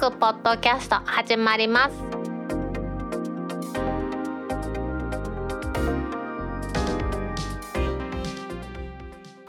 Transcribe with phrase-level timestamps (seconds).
[0.00, 1.94] クポッドキャスト始まります。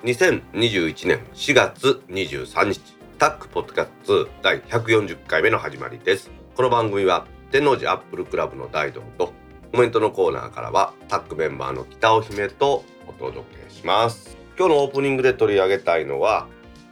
[0.03, 2.81] 2021年4月23日
[3.17, 6.29] タックポッドキャスト第140回目の始まりです。
[6.57, 9.31] この番組は天王寺アップルクラブの大道と
[9.71, 14.35] コメントのコーナーからはタックメンバーの北尾姫とお届けします。
[14.59, 16.49] 今日のオープニングで取り上げたいのは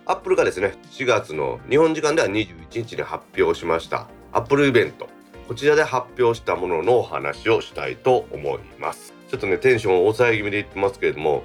[0.09, 4.07] アップルがですね4月の日本時間では21日に発表しました。
[4.31, 5.07] アップルイベント。
[5.47, 9.13] こちらで発表したもののお話をしたいと思います。
[9.29, 11.43] ちょっとねテンションを抑え気味で言ってますけれども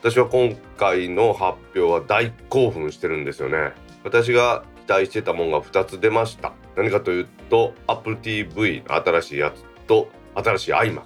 [0.00, 3.72] 私は今回の発表は大興奮してるんですよね。
[4.04, 6.52] 私が期待してたものが2つ出ました。
[6.76, 11.02] 何かというと Apple TV の新しいやつと新しい iMac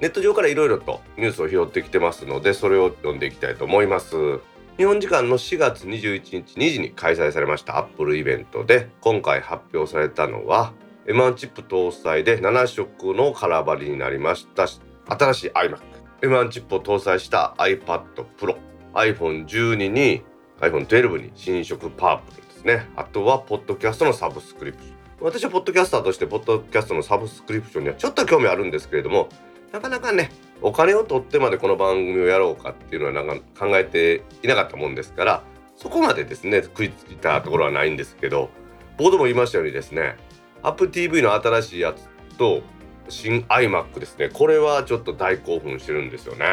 [0.00, 4.40] ネット上からいろいろとニュースを拾ってきてますのでそれを読んでいきたいと思います。
[4.76, 10.72] 日本時間の4月21日2時に開催されましたアップルイベントで今回発表されたのは
[11.06, 15.78] M1 チップ搭載で7色のカラーバリになりました新しい iMac
[16.20, 18.02] M1 チップを搭載した iPad
[18.38, 18.58] Pro
[18.92, 20.22] iPhone12 に
[20.60, 22.88] iPhone12 に新色パープルですね。
[22.96, 24.96] あとはポッドキャストのサブスクリプション。
[25.20, 29.28] 私はポッドキャスターとしてポッドキャストのサブスクリプションにはちょっと興味あるんですけれども
[29.72, 30.30] なかなかね
[30.62, 35.42] お金を取ってまでこの番組をやろうかっていうのはなんか考えていなかったもんですから
[35.76, 38.50] そこまでですね食いついたところはないんですけど
[38.96, 40.16] 冒頭も言いましたようにですね
[40.62, 42.62] AppTV の新しいやつと
[43.08, 46.46] 新 iMac ですねこれはちょっと大興奮してるんですよね。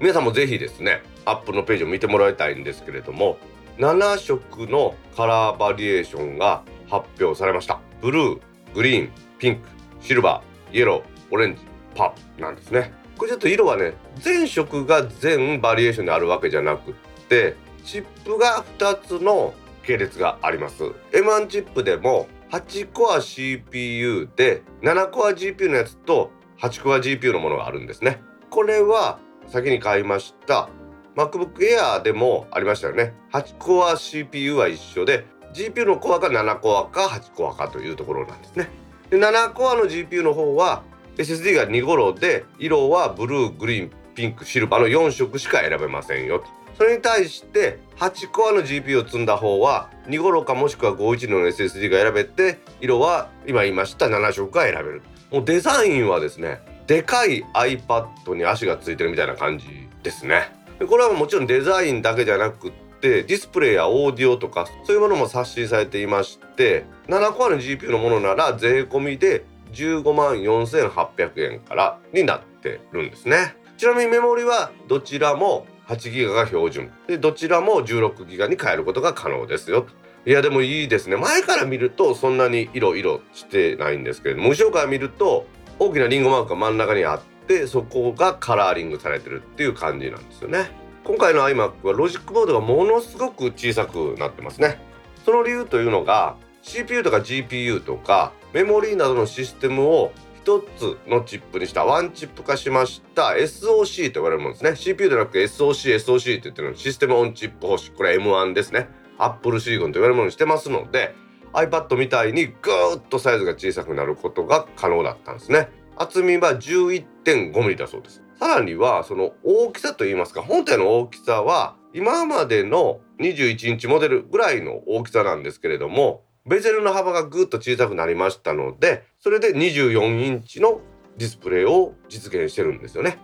[0.00, 3.36] 皆さんもぜひですねアップのページを見てもらいたいんですけれども
[3.78, 7.80] 7色のカラーバリエーションが発表されました。
[8.00, 8.40] ブルー
[8.74, 9.68] グリーンピンク
[10.00, 11.62] シルバーイエローオレンジ
[11.94, 12.92] パープルなんですね。
[13.22, 16.94] これちょっと色はね全色が全バリエーションであるわけじゃなくっ
[17.28, 20.82] てチップが2つの系列があります。
[21.12, 28.20] M1 チップでも8コア CPU で7コア GPU のやつと8コア GPU のものがあるんですね。
[28.50, 30.68] これは先に買いました
[31.14, 33.14] MacBook Air でもありましたよね。
[33.32, 38.68] 8コア CPU は一緒で GPU のコアが7コアか8コアかというところなんですね。
[39.10, 40.82] で7コアの GPU の方は
[41.16, 46.46] SSD が2頃で色はブルーグリーンピンクシルバーの4色しか選べませんよと。
[46.76, 55.02] それに対して8コアの GPU を積んだ方は2頃かもしくは51の SSD が選べて色は今言いました7色が選べる。
[55.30, 59.66] もうデザインはですねでかい iPad に足がついてるみたいな感じ
[60.02, 60.50] ですね。
[60.88, 73.56] これはもちろんデザインだけじゃなくてディスプレイやオーディオとかそういうものも刷新されていまして7コアの GPU のものなら税込みで15万4800円からになってるんですね。
[73.76, 76.92] ちなみにメモリはどちらも8ギガが標準。
[77.06, 79.86] でどちらも16ギガに変えることが可能ですよ。
[80.24, 81.16] いやでもいいですね。
[81.16, 85.46] 前から見るとそんなに色々してないんですけれども後ろから見ると
[85.78, 90.70] 大きなリンゴマークが真ん中にあってそこがカラーリングされてるっていう感じなんですよね。
[91.02, 94.80] 今回の iMac はロジックボードがものすごく小さくなってますね。
[95.24, 100.12] その理由というのが CPU とか GPU とかメモリーなどのシステムを
[100.44, 104.76] 1つのチップにしたワンチップ化しました SOC と言われるものですね。
[104.76, 107.94] CPU ではなく SOC SOC って言ってるのシステムオンチップ方式。
[107.94, 108.88] これ M1 ですね。
[109.18, 111.14] Apple シリコンと言われるものにしてますので
[111.52, 115.68] iPad みたいにぐーっとサイズが小さくなることが可能だったんですね。
[115.96, 118.22] 厚みは 11.5mm だそうです。
[118.38, 130.80] さらにはその大きさといいますか本体の大きさは今までの21インチモデルぐらいの大きさなんですけれどもベゼルの幅がぐっと小さくなりましたのでそれで24インチの
[131.16, 133.18] ディスプレイを実現してるんですよね。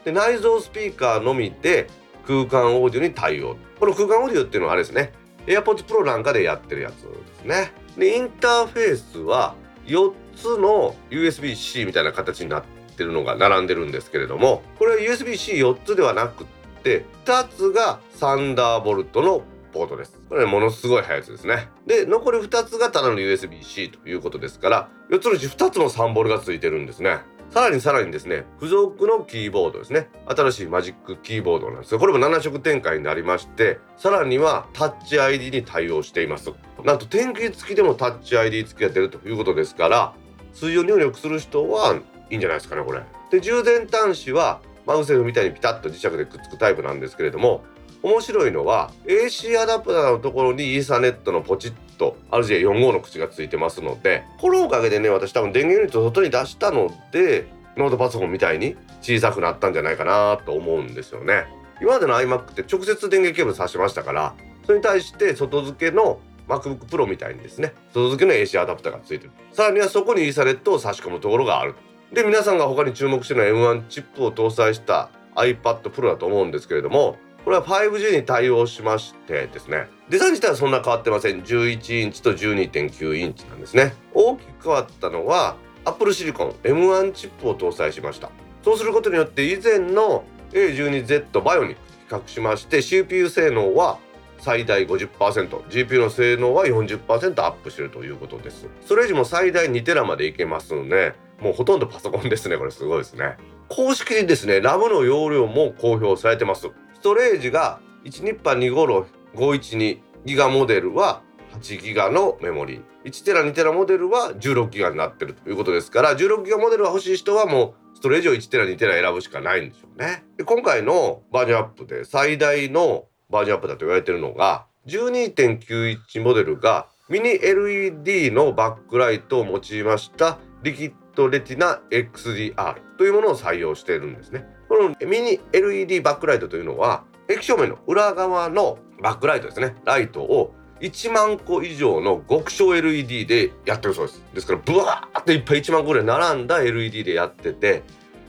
[0.04, 1.88] で内蔵スピーカーのみで
[2.26, 3.56] 空間オーディオに対応。
[3.78, 5.12] この空間オーディオっていうのはあれですね。
[5.46, 7.08] AirPods Pro なんかでやってるやつで
[7.40, 7.72] すね。
[7.98, 9.54] でインターフェースは
[9.86, 12.64] 4つの USB-C みたいな形になっ
[12.96, 16.46] てるのが並んでるんですけれどもこれは USB-C4 つではなくっ
[16.82, 19.42] て2つがサンダーボルトの
[19.72, 20.18] ポートです。
[20.28, 21.68] これものすごい速いやつですね。
[21.86, 27.18] で残り2つがただの USB-C ということですから4つのうち2つも3ボルがついてるんですね。
[27.54, 30.08] さらにさらにですね付属のキーボードですね。
[30.26, 36.50] 新しいマジックキーボードなんですがこれも7色展開になりましてさらにはタッチ ID に対応しています
[36.82, 40.14] なんと天気付きでもタッチ ID 付きが出るということですから
[40.52, 41.94] 水を入力する人は
[42.28, 43.02] いいんじゃないですかねこれ。
[43.30, 47.62] で充電端子はマウセフみたいにピタッと磁石でくっつくタイプなんですけれども
[48.02, 57.46] 面白いのは AC アダプターのところにイーサネットのポチッと RJ45 の口がついてますのでこのおかげでね私多分電源ユニットを外に出したので
[57.76, 61.46] ノートパソコンみたいに小さくなったんじゃないかなと思うんですよね。
[61.80, 69.32] 今までの iMac って直接電源ケーブル挿しましたからそれに対して外付けの MacBook Pro みたいにですね外付けの AC アダプターがついてる。
[69.52, 71.74] さらにはそこにイーサネットを差し込むところがある。
[72.12, 81.42] で皆さんが他に注目してるのは M1 チップを搭載した iPad Pro だと思うんですけれどもこれは 5G に対応しましてですねデザイン自体はそんな変わってません。
[81.42, 83.94] 11インチと12.9インチなんですね。
[84.12, 85.56] 大きく変わったのは
[85.86, 88.30] Apple シリコン M1 チップを搭載しました。
[88.62, 93.98] そうすることによって以前の A12Z バイオニックと比較しまして CPU 性能は
[94.38, 98.68] 最大 50%GPU の性能は40%アップしてるということです。
[98.82, 102.58] ストレージも最大2テラまでいけますのでもうほとんどパソコンですね。
[102.58, 103.38] これすごいですね。
[103.68, 106.68] 公式にですねラムの容量も公表されてます。
[106.92, 111.22] ストレージが1ニッパー2ゴロ512ギガモデルは
[111.60, 112.82] 8ギガのメモリー。
[113.04, 120.24] 1テラ2テラモデルは16ギガになってるということですから16ギガモデルが欲しい人はもうストレージを1テラ2テラ選ぶしかないんでしょうね。
[120.36, 134.46] で今回のバージョンアップで最大のバージョンアップだと言われてるのが12.91モデルがミニ LED のバックライトを用いましたリキッドレティナ XDR というものを採用しているんですね。
[134.68, 139.76] このミニ LED バックライトというのは液晶面の裏側のバックライトですね。
[139.84, 144.24] ライトを1万個以上の極小 LED でやってるそうです。
[144.32, 147.82] ですからブワーっていっぱい1万個ぐらい並んだ LED でやってて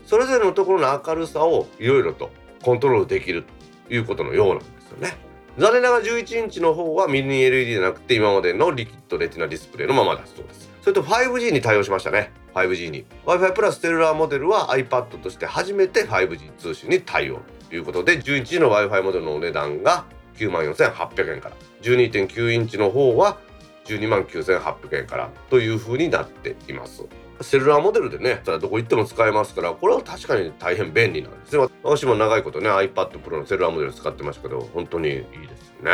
[0.04, 2.30] それぞれのところの明るさをいろいろと
[2.62, 3.46] コントロールできる
[3.88, 5.16] ということのようなんですよね。
[5.56, 10.70] 残念ながら11インチの方はミニ LED じゃなくて今までのリキッドレティナディスプレイのままだそうです。
[10.82, 12.32] それと 5G に対応しましたね。
[12.52, 13.06] 5G に。
[13.24, 17.40] Wi-Fi プラスセルラーモデルは iPad として初めて 5G 通信に対応
[17.70, 20.04] ということで11インチの Wi-Fi モデルのお値段が
[20.36, 21.56] 9万4800円から。
[21.82, 23.38] 12.9インチの方は
[23.86, 25.30] 12万9800円から。
[25.50, 27.04] という風になっています。
[27.40, 35.26] セルラーモデルでねどこ行っても使えますからこれは確かに大変便利なんですね私も長いことね iPad Pro のセルラーモデル使ってましたけど本当にいいで
[35.56, 35.92] すよね。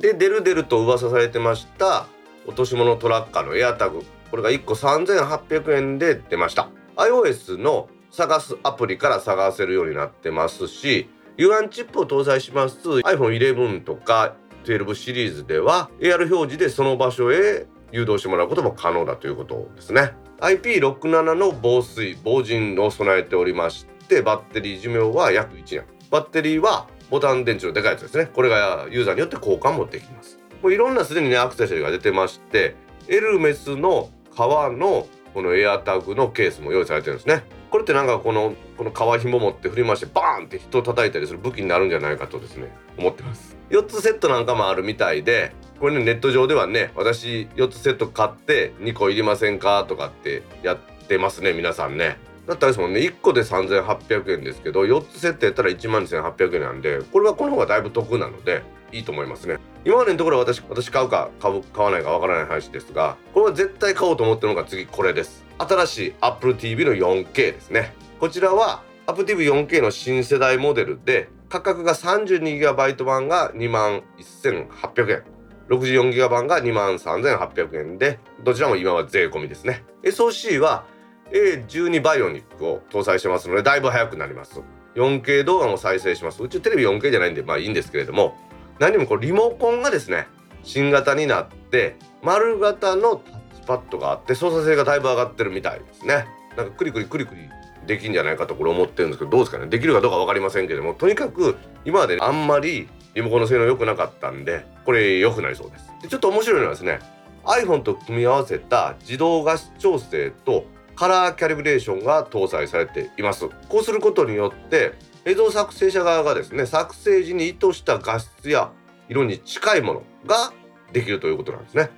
[0.00, 2.06] で出る出ると噂されてました
[2.46, 6.68] 落とし物トラッカーの AirTag これが1個3800円で出ました。
[6.96, 12.78] iOS の探すアプリから探せるようになってますし U1 チップを搭載します。
[12.88, 20.12] iPhone11 とか12シリーズでは AR 表示でその場所へ誘導してもらうことも可能だということですね。
[20.40, 25.84] IP67 の防水防塵を備えておりましてバッテリー寿命は約1年。
[26.10, 28.26] バッテリーはボタン電池のでかいやつですね。
[28.26, 30.38] これがユーザーによって交換もできます。
[30.62, 32.74] もういろんなすでにねアクセサリーが出てまして
[33.08, 37.44] エルメスの革のこのエアタグのケースも用意されてるんですね。
[37.70, 43.56] これってなんかこのこの革紐持って振り回してバーンって人を叩いたりする武器になるんじゃないかとですね思ってます。
[43.70, 49.84] 4つセットなんかもあるみたいでこれねネット上ではね私4つセット買って2個いりませんか？
[49.88, 52.18] とかってやってますね皆さんね。
[52.46, 58.62] だったらですもんね1個で3800円ですけど4つセットやったら1万2800円なんでこれはこの方がだいぶ得なので
[58.92, 59.58] いいと思いますね。
[59.84, 65.44] 今までのところ私私買うか買買わないかわからない話ですがこれは絶対買おうと思ってるのが次これです。
[65.58, 67.94] 新しい Apple TV の 4K ですね。
[68.20, 75.36] こちらは Apple TV4K の新世代モデルで価格が 32GB 版が2万1800円。
[75.68, 79.84] 64GB 版が23,800円でどちらも今は税込みですね。
[80.04, 80.84] SOC は
[81.32, 84.60] A12 バイオニックを搭載してますのでだいぶ速くなります
[84.94, 88.36] 4K 動画も再生しますうちテレビ 4K じゃないんでまあいいんですけれども
[88.78, 90.26] 何もこうリモコンがですね
[90.62, 96.26] 新型になって丸型のタッチパッドがあって操作性がだいぶ上がってるみたいですね。
[96.56, 97.40] なんかクリクリクリクリ
[97.86, 99.66] できんじゃないかとこれ思ってるんですけどどうですかね？
[99.66, 105.92] できるかどうか分かりませんけどもとにかく今まであんまりリモコンの性能良くなかったんでこれ良くなりそうです。
[106.02, 106.98] でちょっと面白いのはですね
[107.44, 110.64] iPhone と組み合わせた自動画質調整と
[110.96, 113.48] カラーキャリブレーションが搭載されています。
[113.68, 114.94] こうすることによって
[115.26, 118.72] 映像作成者側がですね作成時に意図した画質や
[119.08, 120.52] 色に近いものが
[120.92, 121.90] できるということなんですね。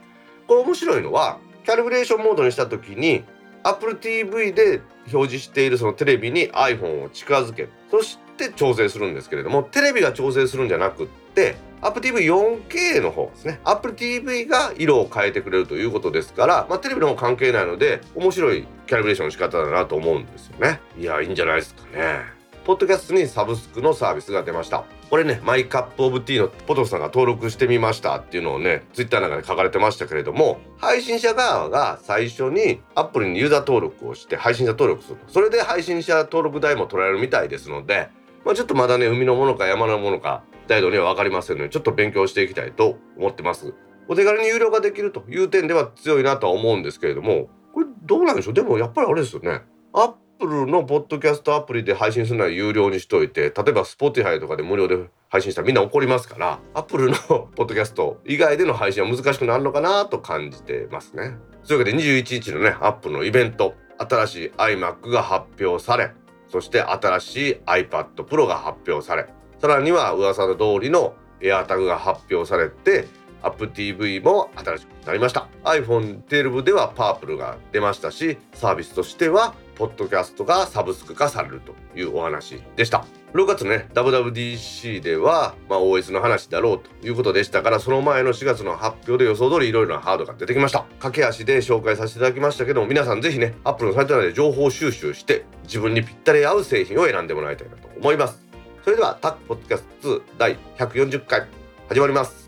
[0.47, 3.23] これ面白いのはキャリブレーションモードにした時に
[3.63, 4.81] Apple TV で
[5.13, 13.61] 表示しているそのテレビに iPhone を近づけそして調整するんですけれどもテレビが調整するんじゃなくって Apple TV 4K の方ですね。
[13.65, 20.81] Apple TV が色を変えてくれるということですから、まあ、テレビの方関係ないので面白いキャリブレーションの仕方だなと思うんですよね。
[20.99, 22.39] いやいいんじゃないですかね。
[22.65, 24.85] ポッドキャストにサブスクのサービスが出ました。
[25.09, 38.11] これねマイカップオブティーのポトフさんが登録してみましたっていうのをねツイッターなんかで書かれてましたけれども配信者側が最初にアップルにユーザー登録をして配信者登録するそれで配信者登録代も取られるみたいですので
[38.49, 43.75] まあ、ちょっとまだね海のものか山のものか大度には分かりませんのでちょっと勉強していきたいと思ってます。
[44.09, 48.55] お手軽に有料化できるという点では強いなとは思うんですけれどもこれどうなんでしょう？
[48.55, 49.61] でもやっぱりあれですよね。
[49.93, 54.97] アップルのポッドキャストアプリで配信するのは有料にしといて例えば Spotify とかで無料で
[55.29, 61.37] 配信したらみんな怒りますからアップルのポッドキャスト以外での配信は難しくなるのかなと感じてますね。
[61.67, 66.13] というわけで21日のねアップルのイベント新しい iMac が発表され
[66.51, 69.27] そして新しい iPad Pro が発表され
[69.61, 73.07] さらには噂の通りの AirTag が発表されて
[73.43, 75.49] AppTV も新しくなりました。
[75.65, 83.05] iPhone12 ではパープルが出ましたしサービスとしてはポッドキャストがサブスク化されるというお話でした。
[83.35, 90.85] 6月ね WWDC では、まあ、OS の話だろうということでしたからその前の4月の発表で予想通りいろいろなハードが出てきました。
[90.99, 98.41] 駆け足で紹介させていただきましたけども皆さん是非ね Apple のサイト内で情報収集して自分にぴったり合う製品を選んでもらいたいなと思います。
[98.83, 101.47] それではタックポッドキャスト2第140回
[101.89, 102.48] 始まります。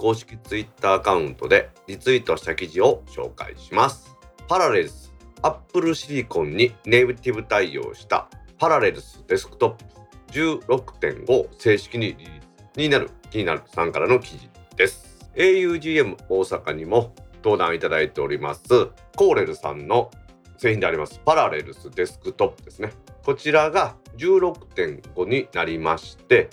[0.00, 4.16] 公式ツイッターアカウントでリツイートした記事を紹介します。
[4.48, 8.26] パラレルス、アップルシリコンにネイティブ対応した
[8.58, 9.84] パラレルスデスクトップ
[10.32, 12.40] 16.5正式にリリー
[12.74, 15.18] スになる気になるさんからの記事です。
[15.36, 17.14] augm 大阪にも
[17.44, 18.62] 登壇いただいております
[19.16, 20.10] コーレルさんの
[20.56, 22.92] 製品でありますパラレルスデスクトップですね。
[23.22, 26.48] こちらが16.5になりまして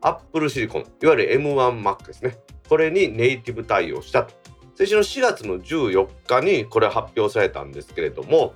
[0.00, 2.38] Apple シリコンいわゆる M1Mac ですね
[2.68, 4.34] これにネイティブ対応したと
[4.74, 8.54] 先週の4月の14日にこれ発表されたんですけれども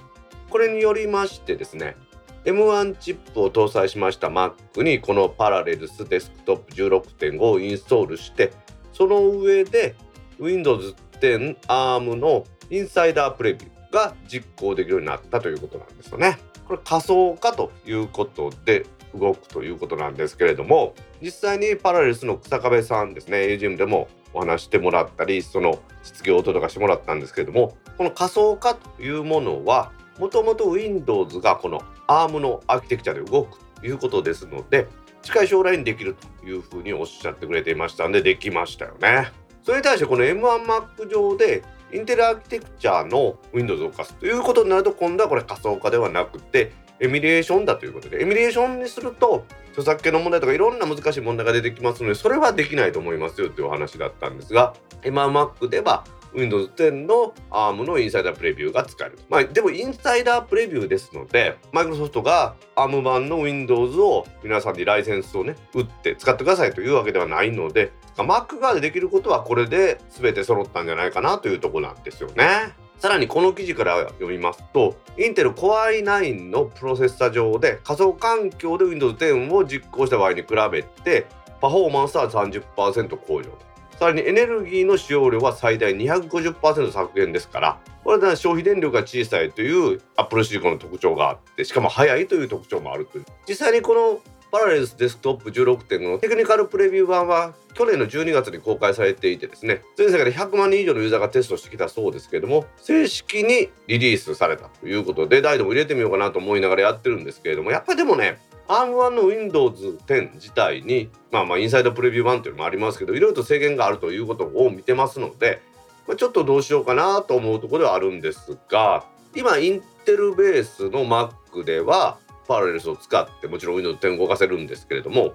[0.50, 1.96] これによりましてですね
[2.44, 8.52] M1 チップを搭載しました Mac にこのパラレルスデスクトップ16.5をインストールして
[8.92, 9.96] その上で
[10.38, 16.38] Windows 10 ARM のインサイダープレビューが実行できるようになったということなんですよね。
[16.66, 18.86] これ仮想化ということで
[19.18, 34.88] 動くということなんですけれども実際にパラレスの草壁さんですね AGM でもお話してもらったりその質疑応答とかしてもらったんですけれどもこの仮想化というものはもともと Windows がこの ARM のアーキテクチャで動くということですので
[35.22, 39.32] 近い将来にできるというふうにおっしゃってくれていましたんでできましたよね。
[39.64, 56.04] それに対してこの M1Mac 上でインテルアーキテクチャの Windows を動かすということになると今度はこれ仮想化ではなくてエミュレーションだということでエミュレーションにすると著作権の問題とかいろんな難しい問題が出てきますのでそれはできないと思いますよというお話だったんですが MMAC では
[56.36, 59.18] Windows 10の ARM のインサイダープレビューが使える。
[59.28, 72.74] まあ、でもインサイダープレビューですので、マイクロソフトが ARM 版の Windows を皆さんにライセンスをね、打って使ってくださいというわけではないので、Mac 側でできることはこれで全て揃ったんじゃないかなというとこなんですよね。
[72.98, 81.26] さらにこの記事から読みますとインテル Core i9 のプロセッサ上で仮想環境で Windows 10を実行した場合に比べて
[81.60, 83.50] パフォーマンスは30%向上。
[83.98, 93.24] さらにエネルギーの使用量は最大250%削減ですからこれは消費電力が小さいというアップルシリコンの特徴があってしかも速いという特徴もあるという。
[93.48, 108.38] 実際にこのパラレルデスクトップ16.5のテクニカルプレビュー版は去年の12月に公開されていてですね全世界で100万人以上のユーザーがテストしてきたそうですけれども正式にリリースされたということでダイドも入れてみようかなと思いながらやってるんですけれどもやっぱりでもね
[108.68, 115.60] ARM1 の Windows 10自体にまあまあインサイドプレビュー版というのもありますけどいろいろと制限があるということを見てますので、
[116.06, 125.34] まあ、ちょっとどうしようかなと思うところではあるんですが今インテルベースの Mac ではパラレルスを使ってもちろん Windows 10動かせるんですけれども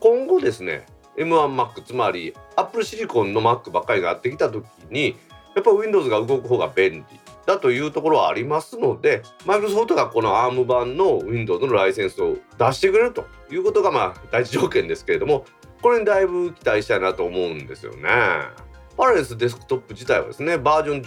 [0.00, 5.16] 今後ですね M1Mac つまり Apple シリコンの Mac ばっかりがやってきた時に
[5.54, 15.44] やっぱ Windows が動く方が便利だというところはありますのでマイクロソフトがこの ARM 版の Windows のライセンスを出してくれるということがまあ第一条件ですけれども
[15.82, 18.08] これにだいぶ期待したいなと思うんですよね。
[18.96, 21.02] Parallels Desktop 自体はですねバージョン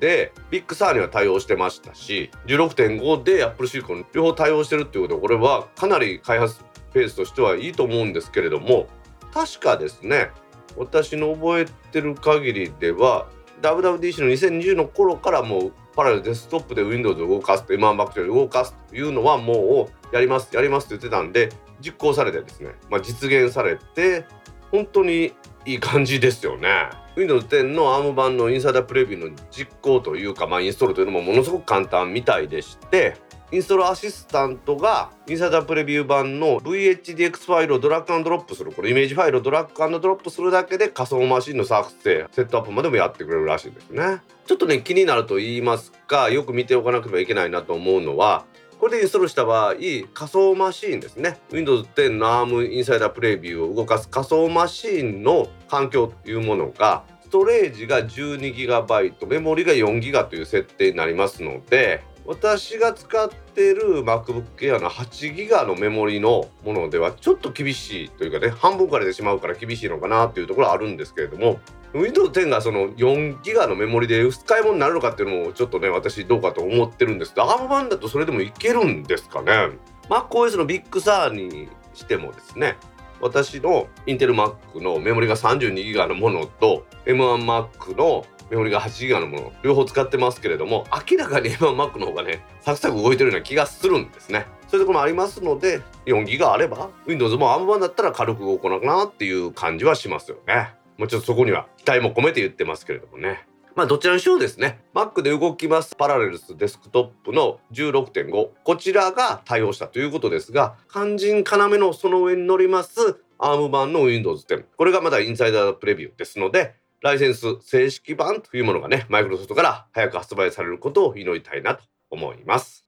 [0.00, 6.60] で Big Sur には対応してましたし16.5で Apple シリコン両方対応してるっていうことはこれはかなり開発
[6.92, 8.86] ペースとしてはいいと思うんですけれども
[9.32, 10.30] 確かですね
[10.76, 13.28] 私の覚えてる限りでは
[13.62, 21.50] WWDC の2020の頃からもう Parallels Desktop で Windows を動かすと M1 バクテリーを動かすというのはもうやりますやりますって言ってたんで
[21.80, 24.26] 実行されてですね、まあ、実現されて
[24.70, 25.32] 本当に
[25.64, 26.90] いい感じですよね。
[27.16, 33.16] Windows 10の ARM 版のインサイダープレビューの実行というか、まあ、インストールというのもものすごく簡単みたいでして
[33.52, 38.72] インストールアシスタントがインサイダープレビュー版の VHDX ファイルをドラッグドロップする。
[38.72, 44.20] これイメージファイルをドラッグドロップするだけで仮想マシンの作成セットアップまでもやってくれるらしいですね。
[44.46, 48.44] ちょっとね気になると言いますかよく見ておかなければいけないなと思うのは
[48.80, 51.38] これでインストールした場合仮想マシンですね。
[51.52, 71.60] Windows 10の ARM インサイダープレビューを動かす仮想マシンの環境というものがストレージが 12GB メモリが 4GB という設定になりますので私が使ってる MacBook Air の8ギガのメモリのものではちょっと厳しいというかね半分かられてしまうから厳しいのかなっていうところはあるんですけれども
[71.94, 79.70] Windows 10がその4ギガのメモリで使い物になるのかっていうのもちょっとね私どうかと思ってるんですけど ARM 版だとそれでもいけるんですかね。
[80.08, 82.76] MacOS の Big Sur にしてもですね
[83.20, 94.46] 私のインテル Mac のメモリが32ギガのものと M1Mac のメモリが8ギガのもの両方使ってますけれども明らかに M1Mac の方がねサクサク動いてるような気がするんですね。
[94.68, 100.74] そういうところもありますので4ギガあれば Windows も a m 版だったら軽く動くのかなっていう感じはしますよね。
[100.98, 103.46] もうちょっとそこには期待も込めて言ってますけれどもね。
[103.76, 104.80] まあどちらにしろですね。
[104.94, 105.94] Mac で動きます。
[105.94, 113.20] Parallels Desktop の16.5こちらが対応したということですが肝心要のその上に乗ります。
[113.38, 122.86] ARM 版の Windows 10これがまだ Insider Preview ですのでライセンス正式版というものがねマイクロソフトから早く発売されることを祈りたいなと思います。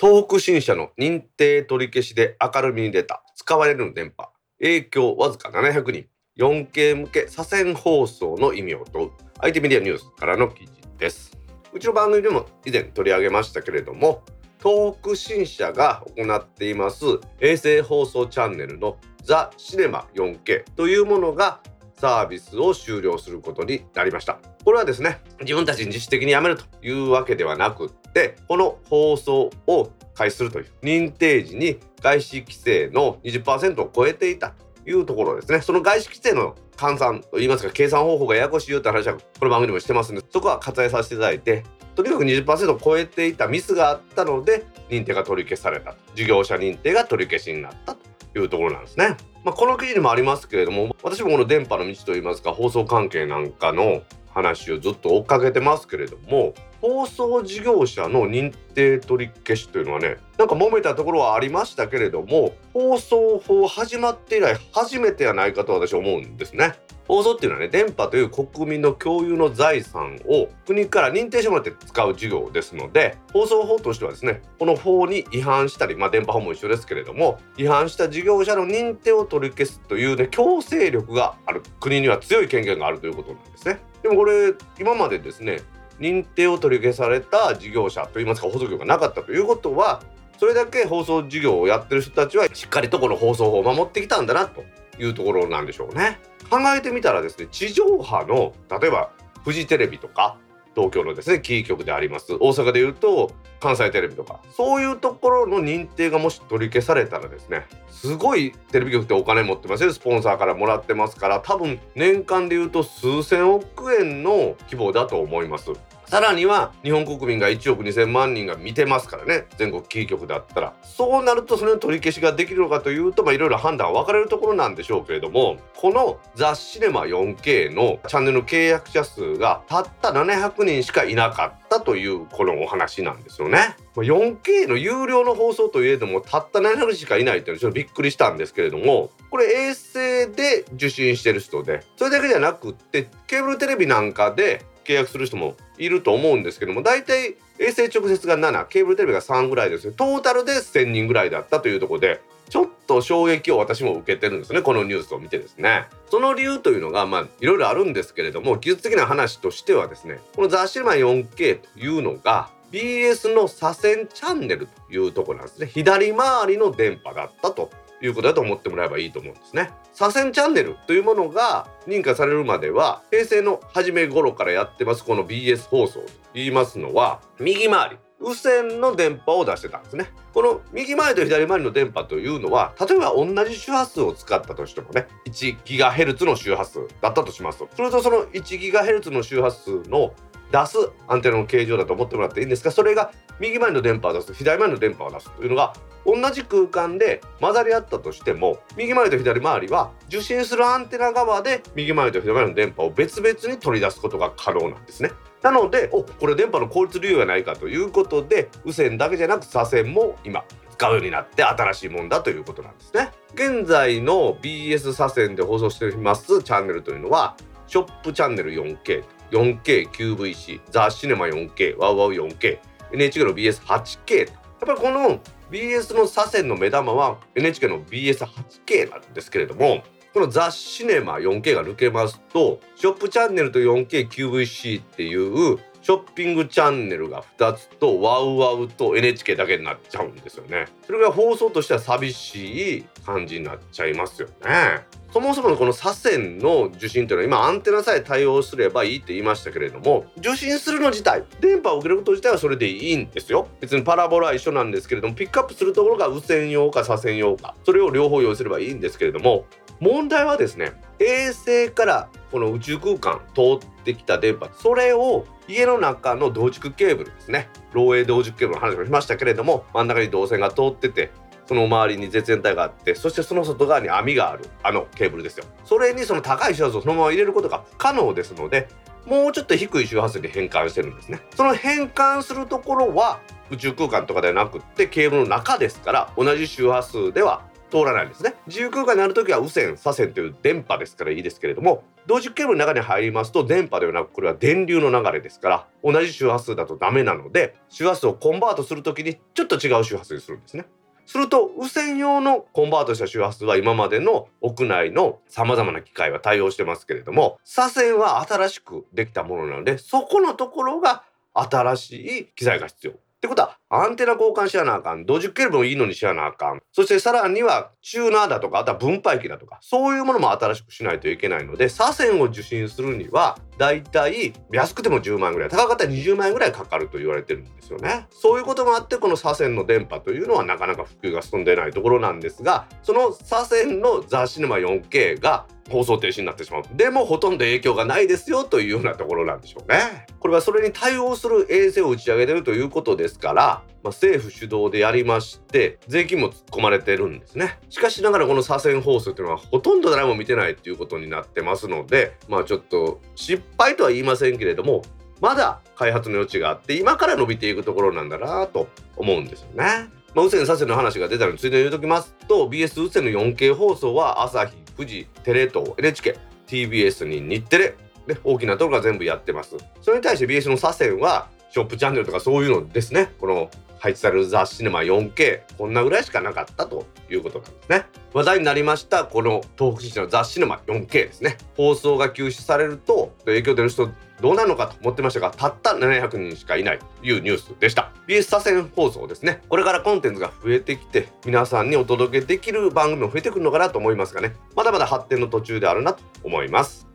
[0.00, 3.22] 東北新社の認定取り消しで明るみに出た。
[3.36, 4.30] 使われる電波。
[4.58, 6.11] 影響わずか700人。
[6.38, 11.36] 4K 向け左遷放送の意味を問う IT メディアニュースからの記事です。
[11.74, 14.22] うちの番組でも以前取り上げましたけれども
[14.62, 17.04] 東北新社が行っています
[17.40, 21.60] 衛星放送チャンネルのザ・シネマ 4K というものが
[21.96, 24.38] サービスを終了することになりました。
[24.64, 34.54] これはですね自分たちに自主的にやめるというわけではなくってこの放送を開始するという認定時に外資規制の20%を超えていた。
[34.86, 41.64] いうところですねその外資規制の換算といいますか計算方法がややこしいよって話はこの番組でもしてますんでそこは割愛させていただいて
[41.94, 49.16] とにかく20%を超えていたミスがあったので認定が取り消された事業者認定が取り消しになったというところなんですね。
[49.44, 54.02] まあ、この記事にもありますけれども私もこの電波の道といいますか放送関係なんかの
[54.34, 66.74] 話をずっと追っかけてますけれども放送事業者の認定取り消しというのはねなんか揉めたところはありましたけれども放送法始まって以来初めてやないかと私は思うんですね。
[67.08, 83.80] 放送っていうのはね電波という国民の共有の財産を国から認定してもらって使う事業ですので放送法としてはですねこの法に違反したりまあ電波法も一緒ですけれども違反した事業者の認定を取り消すというね強制力がある国には強い権限があるということなんですね。
[84.02, 85.60] でもこれ今までですね
[85.98, 90.02] 認定を取り消された事業者といいますか放送局がなかったということは
[90.38, 94.64] それだけ放送事業をやってる人たちはしっかりとこの放送法を守ってきたんだなと
[94.98, 96.18] いうところなんでしょうね。
[96.50, 99.10] 考えてみたらですね地上波の例えば
[99.44, 100.36] フジテレビとか
[100.74, 103.30] 東京のですねキー局であります大阪でいうと
[103.60, 109.92] 関西テレビとかそういうところの認定がもし取り消されたらですねすごいテレビ局ってお金持ってますよ。
[109.92, 115.70] スポンサーからもらってますから多分年間でいうと数千億円の規模だと思います。
[116.12, 133.74] さらには日本国民が1億2000万人が見てますからね全国キー局だったらそうなるとそれの取り消しができるのかというといろいろ判断は分かれるところなんでしょうけれどもこの「ザ・シネマ 4K」のチャンネルの契約者数がたった700人しかいなかったというこのお話なんですよね。
[133.96, 139.94] 4K の有料の放送といえどもたった700人しかいないっていうのはちょっとびっくりしたんですけれどもこれ衛星
[140.30, 149.94] で受信してる人でそれだけじゃなくってケーブルテレビなんかで契約する人もいると思うんですけども大体衛星直接が7ケーブルテレビが3ぐらいですね。
[149.96, 154.60] トータルで1,000人ぐらいだったというところでちょっと衝撃を私も受けてるんですね。
[154.62, 155.86] このニュースを見てですね。
[156.10, 165.66] その理由というのがまあいろいろあるんですけれども技術的な話としてはですねこのザ・シネマ 4K というのが BS の左遷チャンネルというところなんですね。
[165.66, 167.70] 左回りの電波だったと。
[168.02, 169.70] いうことだと思ってもらえばいいと思うんですね。
[169.92, 190.14] 左遷チャンネルというものが認可されるまでは平成の初め頃からやってますこの BS 放送と言いますのは右回り右線の電波を出してたんですねこの右回りと左回りの電波というのは例えば同じ周波数を使ったとしてもね 1GHz の周波数だったとしますとするとその 1GHz の周波数の
[190.52, 190.76] 出す
[191.08, 193.10] アンテナの形状だと思ってもらっていいんですがそれが
[193.40, 195.72] 右回りの電波を出す左回りの電波を出すというのが
[196.04, 205.10] 同じ空間で混ざり合ったとしても右回りと左回りは受信するアンテナ側で右回りと左回りの電波を別々に取り出すことが可能なんですね。
[205.42, 213.10] なのでおこれ電波の効率利用じゃないかということで右線だけじゃなく左線も今使うようになって新しいもんだということなんですね。
[213.34, 217.36] 現在の BS 左線で放送していますチャンネルというのは
[217.66, 222.58] ショップチャンネル 4K 4KQVC ザ・シネマ 4K ワウワウ 4K
[222.92, 224.28] NHK の BS8K やっ
[224.60, 240.66] ぱりこの BS の左遷の目玉は NHK の BS8K なんですけれどもこのザ・シネマ 4K が抜けますとショップチャンネルと 4KQVC っていうショッピングチャンネルが2つとワウワウと NHK だけになっちゃうんですよね。
[240.86, 244.86] それが放送としては寂しい感じになっちゃいますよね。
[245.12, 259.44] そもそものこの左遷の受信というのは今アンテナさえ対応すればいいって言いましたけれども受信するの自体電波を受けること自体はそれでいいんですよ別にパラボラは一緒なんですけれどもピックアップするところが右線用か左遷用かそれを両方用意すればいいんですけれども
[259.80, 267.48] 問題はですね衛星からこの宇宙空間通ってきた電波それを家の中の同軸ケーブルですね。
[267.72, 271.10] 漏洩同軸ケーブルの話もしましたけれども真ん中に導線が通ってて
[271.46, 275.44] その周りに絶縁体があってそしてその外側に網があるあのケーブルですよ。
[275.64, 278.68] それにその高い周波数をそのまま入れることが不可能ですので
[279.06, 281.20] もうちょっと低い周波数に変換してるんですね。
[281.34, 287.42] その変換するところは宇宙空間とかではなくってケーブルの中ですから同じ周波数では
[287.72, 288.34] 通らないんですね。
[288.46, 300.66] 自由空間になる時は右線左線という電波ですからいいですけれども同軸ケーブルの中に入りますと電波ではなくこれは電流の流れですから同じ周波数だとダメなので周波数をコンバートする時にちょっと違う周波数にするんですね。
[301.06, 311.04] すると右線用のコンバートした周波数は今までの屋内のさまざまな機械は対応してますけれども左線は新しくできたものなのでそこのところが
[311.34, 312.92] 新しい機材が必要。
[313.22, 315.06] ってことはアンテナ交換しやなあかん。
[315.06, 316.60] 同軸ケーブルもいいのにしやなあかん。
[316.72, 319.60] そしてさらにはチューナーだとかあとは分配器だとか。
[319.60, 328.08] そういうものも新しくしないといけないので左線を受信するにはだいたい安くても10万円ぐらい高かったら20万円ぐらいかかると言われてるんですよね。
[328.10, 336.62] そういうこともあってこの左線の電波というのはなかなか普及が進んでないところなんですがその左線のザ・シネマ 4K が放送停止になってしまう。
[336.74, 340.06] でもほとんど影響がないですよというようなところなんでしょうね。
[340.18, 347.58] これはそれに対応する衛星を打ち上げてるということですからまあ、政府主導でやりまして税金も突っ込まれてるんですね。
[347.68, 354.82] しかしながらこの左遷放送っていうのはほとんど誰も見てないっていうことになってますのでまあちょっと失敗とは言いませんけれども
[355.20, 359.90] まだ開発の余地があって今から伸びていくところなんだなと思うんですよね。
[360.14, 367.74] まあ、右線左遷の話が出たのについでに言うときますと BS 右線の 4K 放送は朝日富士テレ東 NHK TBS に日テレ
[368.06, 369.56] で大きなところが全部やってます。
[369.80, 373.12] それに対して BS の左遷はショップチャンネルとかそういうのですね。
[373.20, 373.50] この
[373.82, 377.86] 配置されるザ・シネマ 4K こんなぐらいしかなかったということなんですね。
[378.14, 381.36] 話題になりましたこの東北新のザ・シネマ 4K ですね。
[381.56, 383.90] 放送が休止されると影響出る人
[384.20, 387.90] どうなのかと思ってましたがたった700人しかいないというニュースでした。
[388.06, 389.42] BS 左遷放送ですね。
[389.48, 394.36] これからコンテンツが増えてきて皆さんにお届けできる番組も増えてくるのかなと思いますがね。
[394.54, 396.86] まだまだ発展の途中であるなと思います。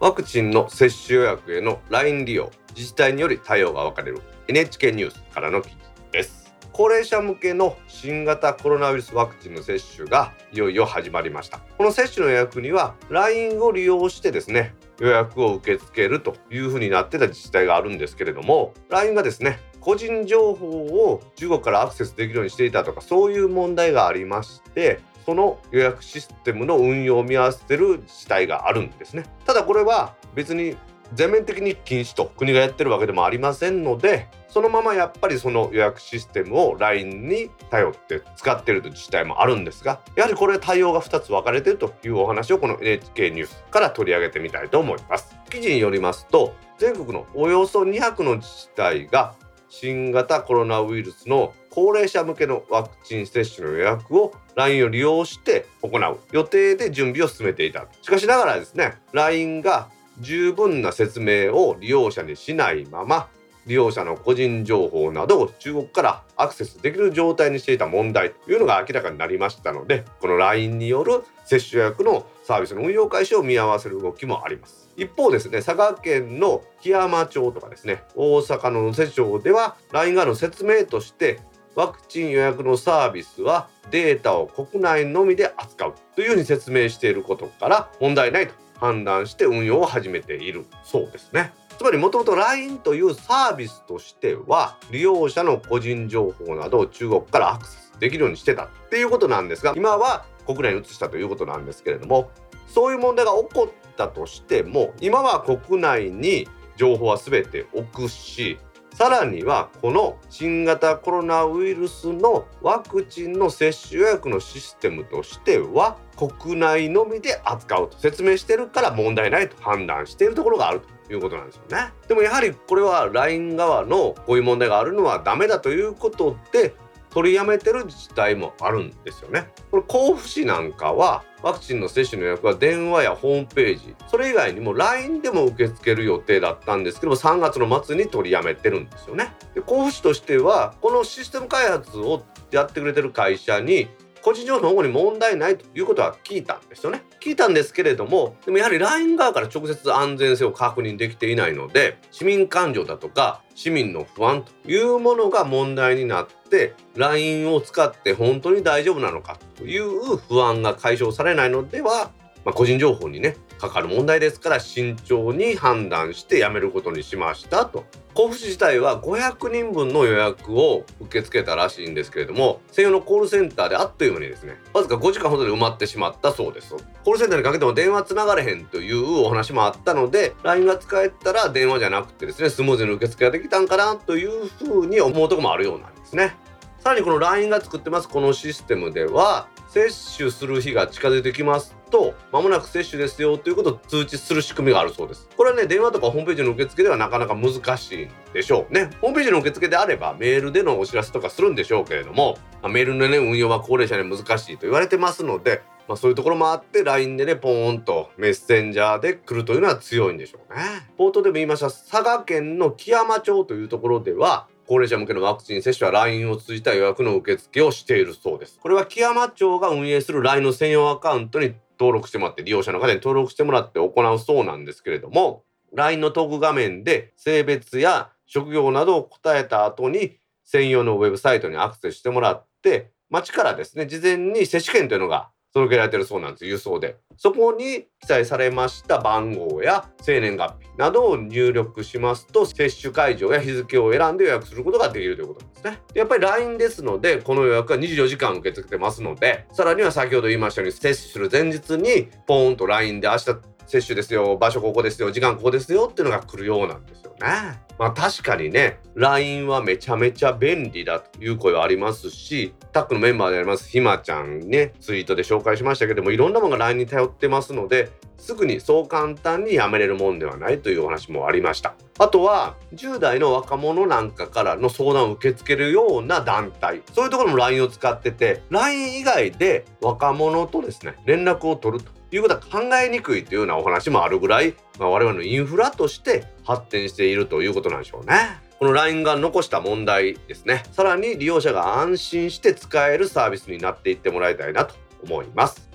[0.00, 4.22] ワクチンの接種予約への LINE 利用自治体により対応が分かれる。
[4.48, 5.76] NHK ニュースからの記事
[6.12, 6.52] です。
[6.72, 11.60] 高齢者向けの新型コロナウイルスワクチンの接種がいよいよ始まりました。
[11.78, 29.24] この接種の予約には LINE を利用してですね予約を受け付けるというふうになってた自治体があるんですけれども LINE がですね個人情報を中国からアクセスできるようにしていたとかそういう問題がありましてその予約システムの運用を見合わせてる自治体があるんですね。
[29.46, 30.76] ただこれは別に
[31.12, 45.36] 全面的に禁止と国がやってるわけでもありませんのでそのままやっぱりその予約システムを LINE に頼って使ってると自治体もあるんですがやはりこれ対応が2つ分かれてるというお話をこの NHK ニュースから取り上げてみたいと思います。
[45.50, 49.34] 記事によりますと全国のおよそ200の自治体が
[49.68, 57.86] 新型コロナウイルスの高齢者向けのワクチン接種の予約を LINE を利用して行う予定で準備を進めていた。
[58.00, 59.88] しかしながらですね LINE が
[60.20, 63.28] 十分な説明を利用者にしないまま
[63.66, 74.90] 利用者の個人情報などを中国からアクセスできる状態にしていた問題というのが明らかになりましたのでこの LINE による接種予約のサービスの運用開始を見合わせる動きもあります。
[74.96, 81.40] 一方ですね佐賀県の木山町とかですね大阪の能勢町では LINE 側の説明として
[81.74, 91.52] ワクチン予約のサービスはデータを国内のみで扱うというふうに説明していることから問題ないと判断して運用を始めているそうですね。
[91.78, 102.30] つまりもともと LINE というサービスとしては利用者の個人情報などを中国からアクセスできるようにしてたっていうことなんですが今は国内に移したということなんですけれども
[102.68, 108.58] そういう問題が起こったとしても今は国内に情報は全て置くし
[108.94, 121.92] さらにはこの新型コロナウイルスのワクチンの接種予約のシステムとしては国内のみで扱うと説明してるから問題ないと判断しているところがあるということなんですよね。
[122.06, 126.76] でもやはりこれは LINE 側のこういう問題があるのはダメだということで
[127.14, 129.48] 取りやめてる自治体もあるんですよね。
[129.70, 139.32] これ甲府市なんかはワクチンの接種の予約は電話やホームページそれ以外にも LINE でも受け付ける予定だったんですけども3月の末に取りやめてるんですよね。
[139.54, 143.88] で甲府市としてはこのシステム開発をやってくれてる会社に
[144.24, 147.02] 個人情報の保護に問題ないということは聞いたんですよね。
[147.20, 162.10] 聞いたんですけれどもでもやはり LINE 側から直接安全性を確認できていないので市民感情だとか市民の不安というものが問題になって LINE を使って本当に大丈夫なのかという不安が解消されないのでは、
[162.46, 163.36] まあ、個人情報にね
[163.68, 167.84] かかる問題ですから慎重に判断してやめることにしましたと。
[168.14, 176.74] 甲府市自体は500人分の予約を受け付けたらしいんですけれども専用のコールセンターであっという間にですねわずか5時間ほどで埋まってしまったそうです。
[177.04, 186.36] コールセンターにかけても電話つながれへんというお話もあったので LINE が使えたら電話じゃなくてですねスムーズに受付ができたんかなというふうに思うとこもあるようなんですね。
[186.84, 210.62] さらにこの LINE が作ってますこのシステムでは接種する日が近づいてきますと間もなく接種ですよということを通知する仕組みがあるそうですこれはね電話とかホームページの受付ではなかなか難しいんでしょうねホームページの受付であればメールでのお知らせとかするんでしょうけれども、まあ、メールのね運用は高齢者に難しいと言われてますのでまあ、そういうところもあって LINE でねポーンとメッセンジャーで来るというのは強いんでしょうね。
[210.98, 218.58] 冒頭でも言いました佐賀県の木山町というところでは高齢者向けのワクチン接種は LINE を通じた予約の受付をしているそうです。
[218.60, 236.44] これは木山町が運営する LINE の専用アカウントに登録してもらって利用者の方に登録してもらって行うそうなんですけれども LINE のトーク画面で性別や職業などを答えた後に専用のウェブサイトにアクセスしてもらって町からですね事前に接種券というのが届けられてるそうなんです。
[236.44, 236.96] 郵送で。
[237.16, 245.78] そこに記載されました番号や生年月日などを入力しますと接種会場や日付を選んで予約することができるということなんですね。
[245.94, 257.60] やっぱり LINE ですのでこの予約は24時間受け付けてますのでさらには先ほど言いましたように接種する前日にポーンと LINE で明日接種ですよ場所ここですよ時間ここですよっていうのが来るようなんですよね。
[257.78, 267.90] まあ確かにね LINE はめちゃめちゃ便利だという声はありますしタックのメンバーでありますひまちゃんねツイートで紹介しましたけどもいろんなものが LINE に頼ってますので
[268.24, 271.74] すぐにそう簡単にやめれるもんではないというお話もありました。
[271.98, 276.80] あとは10代の若者なんかからの相談を受け付けるような団体。
[276.94, 281.92] そういうところも LINE を使ってて LINE 以外で若者とですね連絡を取ると。
[282.14, 288.40] いうことは考えにくいというようなお話もあるぐらい、まあ、我々のインフラとして発展しているということなんでしょうね。
[288.58, 290.62] この LINE が残した問題ですね。
[290.72, 295.68] さらに利用者が安心して使えるサービスになっていってもらいたいなと思います。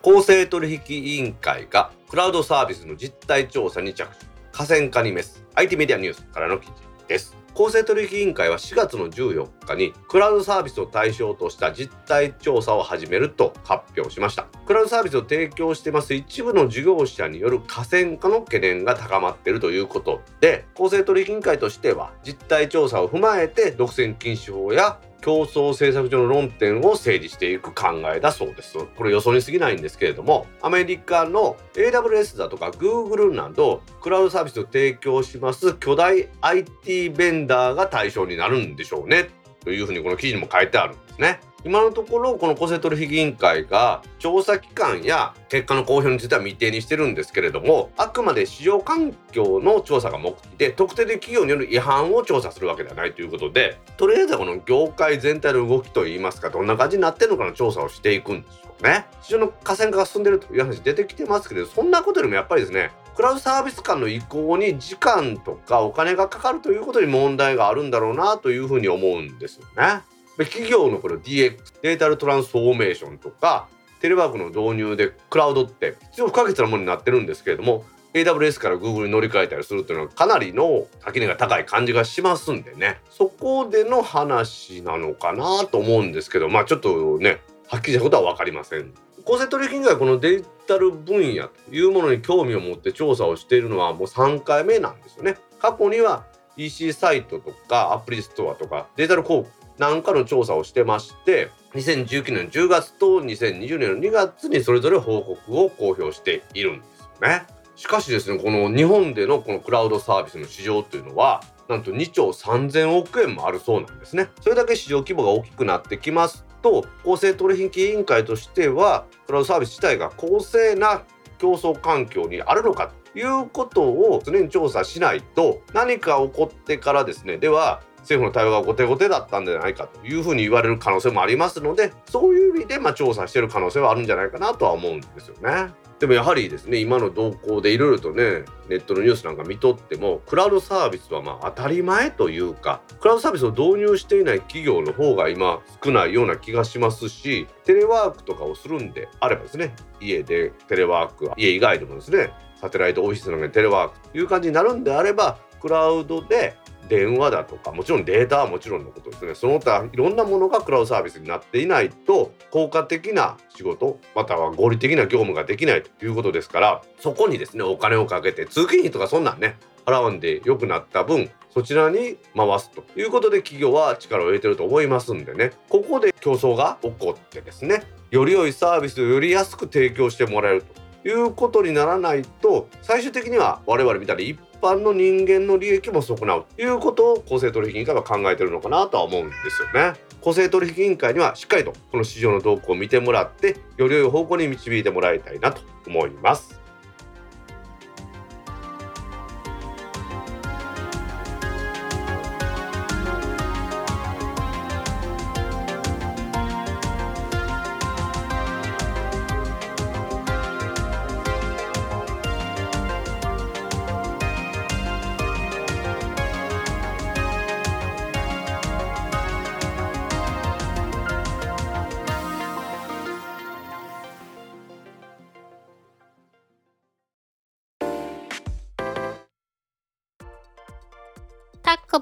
[0.00, 6.74] 公正取引委員会がクラウドサービスの実態調査に着手河川化にメス IT メディアニュースからの記事
[7.06, 14.46] です公正取引委員会は4月の14日にクラウドサービスを対象とした実態調査を始めると発表しました。
[14.64, 28.78] クラウドサービスを提供してます一部の事業者による河川化の懸念が高まっているということで公正取引委員会としては実態調査を踏まえて独占禁止法や競争政策上の論点を整理していく考えだそうです。
[28.96, 39.30] これ予想に過ぎないんですけれどもアメリカの AWS だとか Google などクラウドサービスを提供します巨大 IT ベンダーが対象になるんでしょうね。
[39.64, 41.40] というふうにこの記事にも書いてあるんですね。
[41.68, 70.00] 今のところこの公正取引委員会が調査期間や結果の公表については未定にしてるんですけれどもあくまで市場環境の調査が目的で特定で企業による違反を調査するわけではないということでとりあえずはこの業界全体の動きといいますかどんな感じになってるのかの調査をしていくんでしょうね市場の河川化が進んでるという話出てきてますけどそんなことよりもやっぱりですねクラウドサービス間の移行に時間とかお金がかかるということに問題があるんだろうなというふうに思うんですよね。
[70.44, 73.68] 企業のこの DX データルトランスフォーメーションとか
[74.00, 88.94] テレワークの導入でクラウドって必要不可欠なものになってるんですけれども AWS から Google に乗り換えたりするっていうのはかなりの垣根が高い感じがしますんでねそこでの話なのかなと思うんですけどまあちょっとねはっきりしたことは分かりません。
[89.24, 95.36] 公正取引委員会このデジタル分野というものに興味を持って調査をしているのはもう3回目なんですよね。
[95.58, 96.24] 過去には
[96.56, 107.46] EC サイトとかアプリストアとかデジタル広告なんかの調査をしてまして2019年10月と2020年の2月にそれぞれ報告を公表しているんですよね。
[107.76, 114.28] しかしですねこの日本でのこのクラウドサービスの市場というのはなんと2兆3000億円もあるそうなんですね。
[114.40, 121.02] それだけ市場規模が大きくなってきますと公正取引委員会としてはクラウドサービス自体が公正な
[121.38, 135.72] 競争環境にあるのかということを常に調査しないと何か起こってからですねでは政府の対応が後手後手だったんじゃないかというふうに言われる可能性もありますのでそういう意味でま調査してる可能性はあるんじゃないかなとは思うんですよね。
[135.98, 152.30] でもやはりですね今の動向でいろいろとねネットのニュースなんか見とってもクラウドサービスはま当たり前というかクラウドサービスを導入していない企業の方が今少ないような気がしますしテレワークとかをするんであればですね家でテレワーク家以外でもですね
[152.60, 156.56] サテライトオフィスのテレワークという感じになるんであればクラウドで
[156.88, 159.34] 電話だとかもちろんデータはもちろんのことですね。
[159.34, 175.52] その他いろんなものがクラウドサービスになっていないと効果的な仕事または合理的な業務ができないということですからそこにですねお金をかけて通勤費とかそんなんね払うんで良くなった分そちらに回すということで企業は力を入れてると思いますんでね。
[175.68, 180.64] ここで競争が起こってですねより良いサービスをより安く提供してもらえる
[181.02, 189.98] ということにならないと最終的には我々みたいに一般の人間の利益も損なうということを公正取引委員会は考えてるのかなとは思うんですよね。
[190.20, 196.57] 公正取引委員会にはしっかりとこの市場の動向を見てもらってより良い方向に導いてもらいたいなと思います。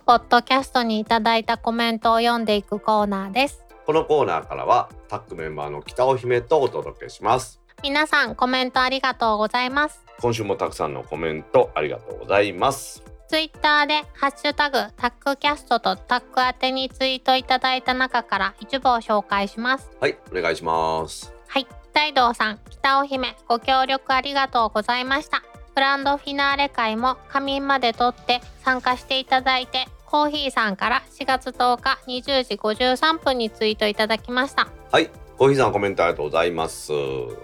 [0.06, 3.64] ポッドキャストにいただいたコメントを読んでいくコーナーです。
[3.86, 7.60] このコーナーからはタックメンバーの北尾姫とお届けします。
[7.82, 10.04] 皆さんコメントありがとうございます。
[10.20, 13.02] 今週もたくさんのコメントありがとうございます。
[13.26, 19.90] ツイッターでハッシュタグタックキャストとタック宛てにツイートいただいた中から一部を紹介します。
[19.98, 21.34] はいお願いします。
[21.48, 25.42] はい大道さん北尾姫ご協力ありがとうございました。
[25.74, 34.66] グランドフィナーレ会も仮眠まで取って参加していただいてコーヒーさんから4月10日20時53分にツイートいただきました。
[34.90, 35.10] はい。
[35.36, 36.90] コーヒーさんコメントありがとうございます。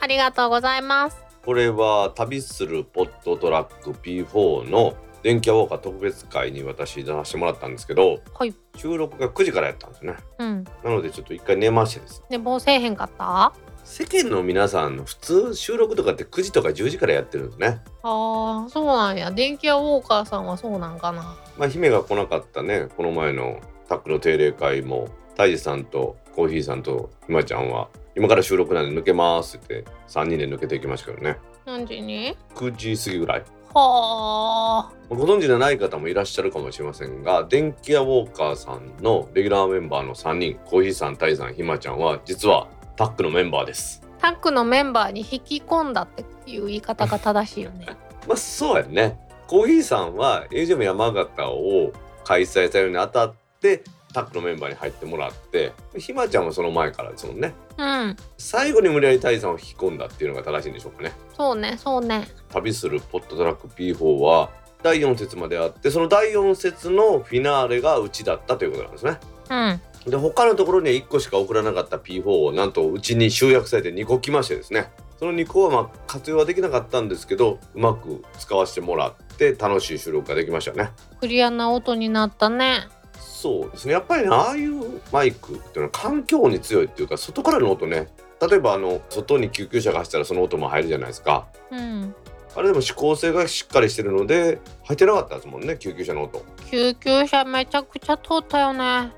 [0.01, 1.19] ありがとうございます。
[1.45, 13.53] これは旅するポットトラック P4 の電気屋ウォーカー特別会に私出させてもらったんですけど、はい、収録が9時からやったんですね、うん、なのでちょっと一回寝ましてです寝坊せえへんかった？
[13.85, 17.81] 世間の皆さんの普通収録とかって9時とか10時からやってるんですね。
[18.03, 19.31] ああそうなんや。
[19.31, 21.37] 電気屋ウォーカーさんはそうなんかな。
[21.59, 22.89] まあ姫が来なかったね。
[22.97, 31.39] この前のタックの定例会もタイジさんとコーヒーさんとひまちゃんは今から収録なんで抜けますって言って3人で抜けていきましたけどね。
[31.67, 33.45] 何時に？9時過ぎぐらい。
[33.75, 44.03] はあご存知でない方もいらっしゃるかもしれませんが電気屋ウォーカーさんのレギュラーメンバーの3人コーヒーさんタイさんひまちゃんは実はタックのメンバーです。
[44.21, 47.87] タックのメンバーに引き込んだっていう言い方が正しいよね。
[48.29, 49.19] まあそうやね。
[49.49, 51.93] コーヒーさんは AGM 山形を
[52.25, 53.83] 開催されるにあたって
[54.13, 57.53] タックのメンバーに入ってもらってひまちゃんもその前からですもんね。
[57.77, 58.17] うん。
[58.39, 61.13] 最後に無理やりタイさんを引き込んだっていうのが正しいんでしょうかね。
[61.37, 62.29] そうねそうね。
[62.53, 64.51] 旅するポットトラック P4 は
[64.83, 69.19] 第4節まであってその第4節のフィナーレがうちだったということなんですね。
[69.51, 74.91] うんで他のところには1個しか送らなかった P4 をなんとうちに集約されて2個来ましてですね。
[75.19, 80.91] その2個はまあ活用はできなかったんですけどうまく使わせてもらって楽しい収録ができましたね。
[81.21, 82.89] クリアな音になったね。
[83.21, 83.93] そうですね。
[83.93, 88.09] やっぱりねああいうマイクっていうのは環境に強いっていうか外からの音ね。
[88.41, 91.47] 例えばあの外に救急車が走ったらその音も入るじゃないですか。
[91.71, 92.15] うん
[92.55, 96.45] あれでも指向性がしっかりしてるので入ってなかったですもんね救急車の音。
[96.71, 98.83] 救急車めちゃくちゃ通ったよね。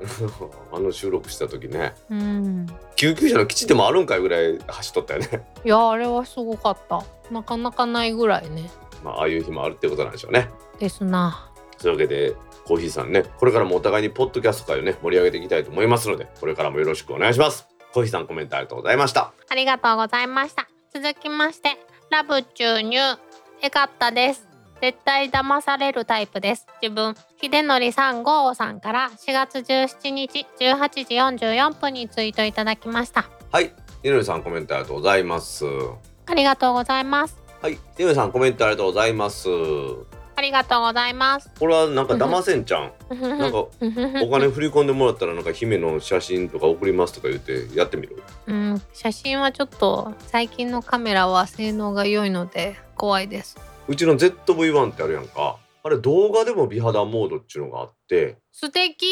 [0.72, 1.95] あの収録した時ね。
[2.11, 2.66] うん。
[2.97, 5.47] 救急車の基地でもあるんかいぐらい走っとったよね。
[5.64, 7.03] いやあれはすごかった。
[7.30, 8.70] なかなかないぐらいね。
[9.03, 10.51] まあああいう日もあるってことなんでしょうね。
[10.78, 11.51] ですな。
[11.78, 17.68] というわけでコーヒーさんねこれからもお互いにポッドキャスト界をね盛り上げていきたいと思いますのでこれからもよろしくお願いします。
[17.93, 19.32] コーヒーさんコメントありがとうございました。
[19.49, 20.66] ありがとうございました。
[20.93, 21.76] 続きまして
[22.14, 22.96] ラブ注入
[23.60, 24.46] えかったです。
[24.80, 26.64] 絶対騙されるタイプです。
[26.80, 30.88] 自分秀則3号さんから4月17日18
[31.38, 33.28] 時44分にツイートいただきました。
[33.50, 33.74] はい。
[34.04, 35.64] ひのりさんコメントありがとうございます。
[36.26, 37.36] ありがとうございます。
[37.60, 37.80] はい。
[37.96, 39.48] ひのりさんコメントありがとうございます
[40.37, 41.51] ありがとうございます。
[41.59, 42.93] これはなんか騙せんちゃん。
[43.20, 43.68] なんかお
[44.30, 48.22] 金振り込んでもらったらなんか姫の写真とか送りますとか言ってやってみる？
[48.47, 53.57] うん、写真はちょっと最近のカメラは性能が良いので怖いです。
[53.87, 55.57] うちの ZV-1 ってあるやんか。
[55.82, 58.39] あれ動画でも美肌モードっていうのがあって。
[58.53, 59.07] 素敵。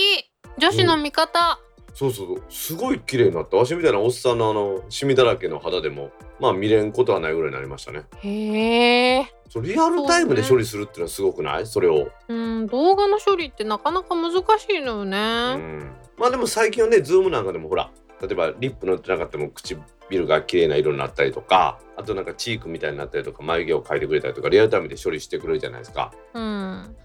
[0.59, 1.59] 女子の味方、
[1.95, 3.57] そうそうすごい綺麗になった。
[3.57, 6.11] わしみたいなおっさんのあのシミだらけの肌でも
[6.41, 8.03] まあ見れんことはないぐらいになりましたね。
[8.20, 11.66] へえそうリアルタイムで処理するっていうのはすごくない？
[11.66, 12.09] それを。
[12.26, 15.92] うん動画の処理ってなかなか難しいのよね、ん。
[16.16, 17.90] まあでも最近はね Zoom なんかでもほら
[18.22, 26.14] 例えばリップ塗ってなくても唇が綺麗な色になったりとかあとなんかチークみたいになったりとか眉毛を描いてくれたりとかリアルタイムで処理してくれるじゃないですか。
[26.32, 26.42] うん。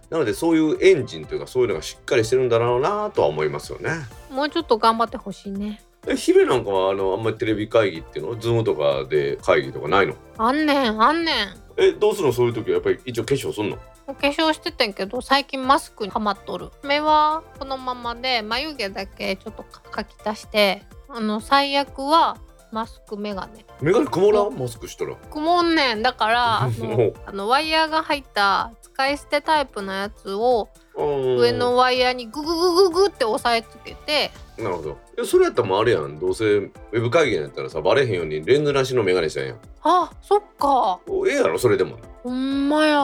[0.09, 3.89] なのでそういうエンジンというかそういうのがしっかりしてるんだろうなとは思いますよね。
[4.31, 5.81] もうちょっと頑張ってほしいね。
[6.07, 8.39] え姫なんかはあのあんまりテレビ会議っていうの？
[8.39, 10.13] ズームとかで会議とかないの？
[10.37, 12.33] あんねんあんねんえどうするの？
[12.33, 12.75] そういう時は？
[12.75, 13.77] やっぱり一応化粧すんの？
[14.07, 16.71] お化粧しててんけど最近マスクにはまっとる。
[16.83, 22.37] 目はこのままで眉毛だけちょっと描き足してあの最悪は
[22.71, 23.65] マスクメガネ。
[23.81, 24.57] メガネ曇らん？
[24.57, 25.15] マスクしたら。
[25.15, 26.01] 曇んねん。
[26.01, 34.89] だから あのあのワイヤーが入った使い捨てタイプのやつを上上のワイヤーにグググググって押さえつけてなるほど。
[34.91, 36.19] いやそれやったらもうあれやん。
[36.19, 39.57] どうせウェブ会議やったらさバレへんようにレンズなしのメガネしたんやん。
[39.83, 40.99] あそっか。
[41.07, 41.97] おええやろそれでも。
[42.23, 42.97] ほんまや。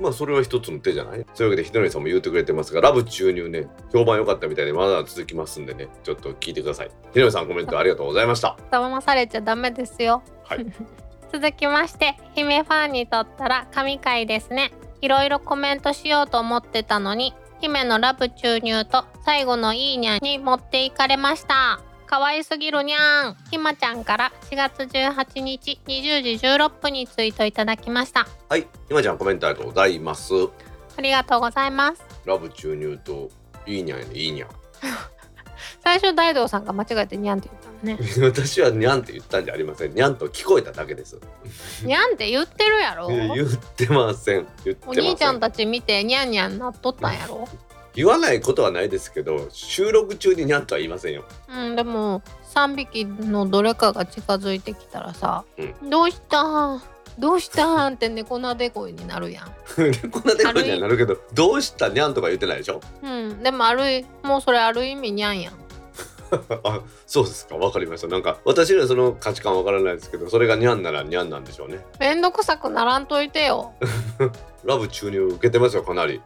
[0.00, 1.24] まあそれは一つの手じゃない？
[1.34, 5.88] そういうわけでひとりさんも言ってくれてますがラブ注入ね評判良かったみたいでまだ続きますんでね。
[6.02, 6.90] ちょっと聞いてください。
[7.12, 8.58] ひとりさんコメントありがとうございました。
[8.70, 10.22] 騙されちゃダメですよ。
[10.44, 10.66] はい。
[11.32, 14.72] 続きまして姫ファンにとったら神回ですね。
[15.00, 17.34] いろいろコメントしようと思ってたのに
[17.64, 21.80] 姫のラブ注入と最後のいいにゃんに持っていかれました。
[22.04, 28.26] 可愛すぎるにゃんひまちゃんから4月18日20時16分にツイートいただきました。
[28.50, 28.66] はい。
[28.86, 30.34] ひまちゃんコメントありがとうございます。
[30.98, 32.04] ありがとうございます。
[32.26, 33.30] ラブ注入と
[33.64, 34.50] いいにゃんいいにゃん
[35.82, 38.08] 最初大道さんが間違えてにゃんって言ったのね。
[38.30, 39.94] 私はにゃんって言ったんじゃありません。
[39.94, 41.18] にゃんと聞こえただけです。
[41.82, 43.08] にゃんって言ってるやろ。
[43.34, 44.46] 言ってません。
[44.86, 47.48] お兄ちゃんたち見てにゃんにゃんなっとったんやろ。
[47.94, 51.24] 言わないことはないですけど収録中ににゃんとは言いませんよ。
[51.48, 56.42] うんでも3匹のどれかが近づいてきたらさ「うどうした
[56.74, 56.82] ん？
[57.18, 59.46] どうしたん?」って猫なで声になるやん。
[60.10, 62.80] こんなでこにはなるけどどうしたにゃんとか言ってないでしょ？
[63.02, 65.63] うん、でもあるいもうそれある意味にゃんやん。
[66.64, 73.72] あそうですかわかりましたなんか私にはその価値観わからないですけどそれがにゃんならにゃんなんでしょうねめんどくさくならんといてよ。
[74.64, 76.22] ラブ注入受けてますよかなり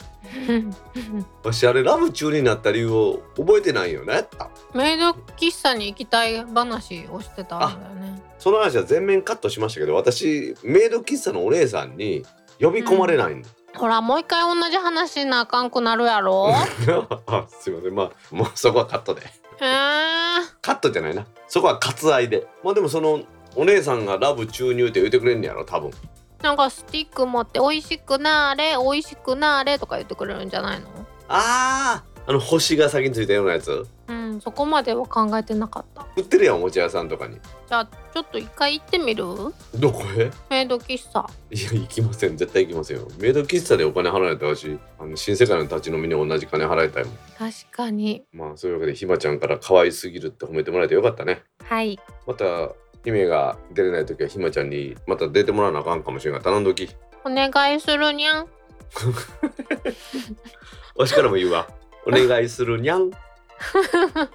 [1.42, 4.28] 私あれラブ中になった理由を覚えてないよね
[4.74, 8.22] メイド喫茶に行きたい話をしてたんだよね。
[8.38, 12.24] その話は全面カットしましたけど私メイド喫茶のお姉さんに
[12.60, 16.52] 呼び込まれないんだ、ほらもう一回同じ話しなあかんくなるやろ。
[17.26, 19.22] あすいませんまあもうそこはカットで。
[19.58, 21.26] カットじゃないな。
[21.48, 22.46] そこは割愛で。
[22.62, 23.20] まあでもその
[23.56, 25.90] お姉さんがラブ注入って言ってくれんねやろ多分。
[26.42, 30.86] なんかスティック持って美味しくなーれ美味しくなーれとか言ってくれるんじゃないの？
[31.28, 36.06] あーあの星が先についたようなやつうんそこまでは考えてなかった。
[36.16, 37.34] 売ってるやんおもちゃ屋さんとかに。
[37.34, 39.24] じゃあちょっと一回行ってみる？
[39.74, 40.30] どこへ？
[40.48, 41.28] メイド喫茶。
[41.50, 42.36] いや行きません。
[42.36, 43.08] 絶対行きませんよ。
[43.18, 47.14] メイド喫茶でお金払えたらしあの新世界の立ち飲みに同じ金払いたいもん。
[47.38, 48.24] 確かに。
[48.32, 51.42] まあそういうわけでひまちゃんから可愛すぎるって褒めてもらえてよかったね。
[51.64, 51.98] はい。
[52.26, 52.44] また
[53.04, 56.88] 姫が出れない時はひまちゃんにまた出てもらわなあかんかもしれんが頼んどき。
[57.24, 58.46] お願いするにゃん。
[60.96, 61.68] わしからも言うわ。
[62.06, 63.10] お願いするにゃん
[63.72, 64.30] というわ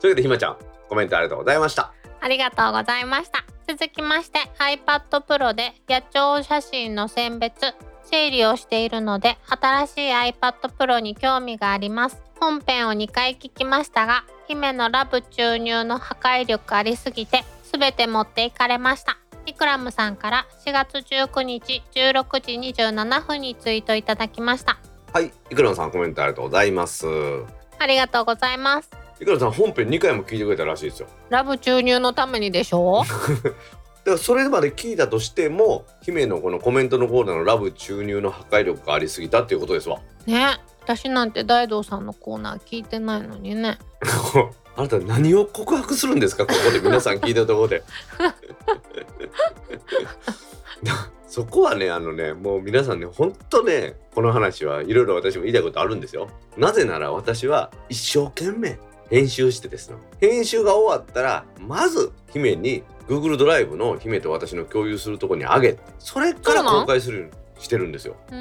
[0.00, 0.56] けでひまちゃん
[0.88, 1.92] コメントありがとうございました。
[2.20, 3.44] ありがとうございました。
[3.68, 12.22] 続きまして iPad Pro で野鳥写真の選別整理をしているので新しい iPad Pro に興味があります。
[12.40, 19.18] 本編を2回聞きましたが姫のラブ注入の破壊力ありすぎて全て持っていかれました。
[19.46, 24.78] イクラムさんから4月19日16時27分にツイートいただきました。
[25.12, 27.06] はいいくらさんコメントありがとうございます
[27.78, 28.90] ありがとうございます。
[29.20, 31.08] いくらさん本編2回も聞いてくれたらしいですよ。
[31.30, 33.02] ラブ注入のためにでしょ？
[34.04, 39.98] だからそれまで聞いたとしても姫のこのコメントのコーナーのラブ注入の破壊力がありすぎたっていうことですわ。
[40.26, 40.58] ね。
[40.82, 43.78] 私なんて大道さんのコーナー聞いてないのにね。
[44.76, 46.46] あなた何を告白するんですか？
[46.46, 47.82] ここで皆さん聞いたところで
[51.26, 56.28] そこはねあのねもう皆さんねほんとねこの話はいろいろ私も言いたいことあるんですよ。
[56.56, 58.78] なぜなら私は一生懸命
[59.10, 68.16] 編集してですね編集が終わったらまず姫に Google ドライブの姫と私の共有するところに上げてそれから公開するようにしてるんですよ。
[68.30, 68.36] うー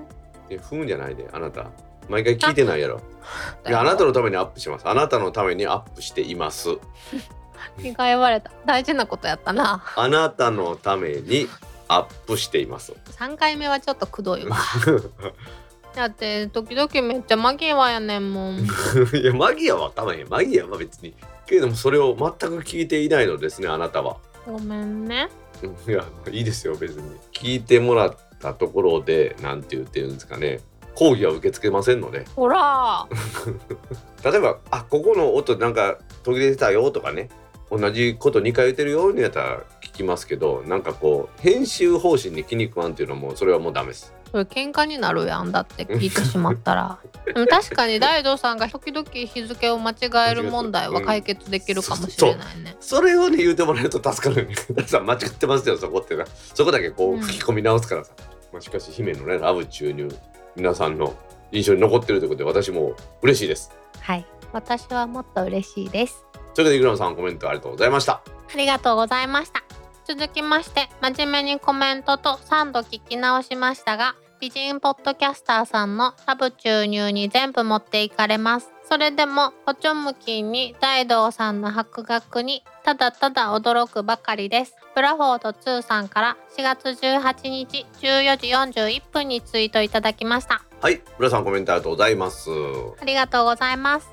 [0.00, 0.06] ん？
[0.50, 1.70] え踏むんじゃないであなた。
[2.08, 3.00] 毎回聞いてないやろ。
[3.66, 4.88] いやあなたのためにアップします。
[4.88, 6.68] あなたのためにアップしています。
[7.78, 8.50] 言われた。
[8.66, 9.84] 大事なことやったな。
[9.96, 11.48] あなたのために
[11.94, 12.92] アップしています。
[13.18, 14.56] 3回目はちょっとくどいわ。
[15.94, 18.60] だって時々めっちゃマギワやねんもん。
[19.14, 21.14] いやマギアはたまへんマギアは別に。
[21.46, 24.16] けれどもそれを全く聞いていないのですねあなたは。
[24.46, 25.28] ごめんね。
[25.62, 27.10] うんいやいいですよ別に。
[27.32, 30.60] 聞いてもらったところでなんて言ってるんですかね。
[30.94, 32.24] 講義は受け付けませんので。
[32.34, 33.06] ほら。
[34.24, 37.28] 例えば「あここの音なんか途切れてたよ」とかね。
[37.70, 39.62] 同じこと2回言ってるようにやったら
[39.92, 44.14] 聞きますけどなんかこう編集方針に気に食わんっていうのもそれはもうダメです。
[44.30, 46.98] それ喧嘩になるやんだって聞いてしまったら
[47.34, 49.94] でも確かに大道さんが時々日付を間違
[50.30, 54.54] える問題は解決できるかもしれないね、それをね言うてもらえると助かるね。
[54.72, 56.24] ださん間違ってますよそこってな
[56.54, 58.12] そこだけこううん吹き込み直すからさ。
[58.52, 60.08] まあ、しかし姫のねラブ注入
[60.56, 61.14] 皆さんの
[61.52, 63.70] 印象に残ってるということで私も嬉しいです。
[64.00, 66.24] はい私はもっと嬉しいです
[66.54, 68.22] というわけでイグラムさんコメントありがとうございました。
[68.52, 69.71] ありがとうございました
[70.06, 78.72] 続きまして真面目にコメントと3度聞き直しましたが美人ポッドキャスターさんのラブ注入に全部持っていかれます。
[78.88, 84.74] それでもポチョムキンに大道さんの博学にただただ驚くばかりです。
[84.96, 90.64] ブラフォード2さんから4月18日14時41分にツイートいただきました。
[90.80, 92.50] はい、ブラさんコメントありがとうございます。
[93.00, 94.08] ありがとうございます。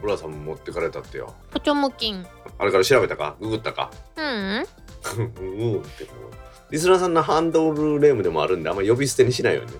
[0.00, 1.34] ブラさんも持ってかれたってよ。
[1.50, 2.26] ポチョムキン
[2.58, 3.36] あれから調べたか？
[3.40, 3.90] ググったか？
[4.16, 4.24] うん。
[4.24, 4.34] うん。
[4.34, 5.80] うん。
[5.80, 6.32] ってもう
[6.70, 7.14] リスナーさん。
[7.14, 8.62] のハンドルネームでもあるん。
[8.62, 8.76] であん。
[8.76, 9.78] ま呼び捨てにしないようにね。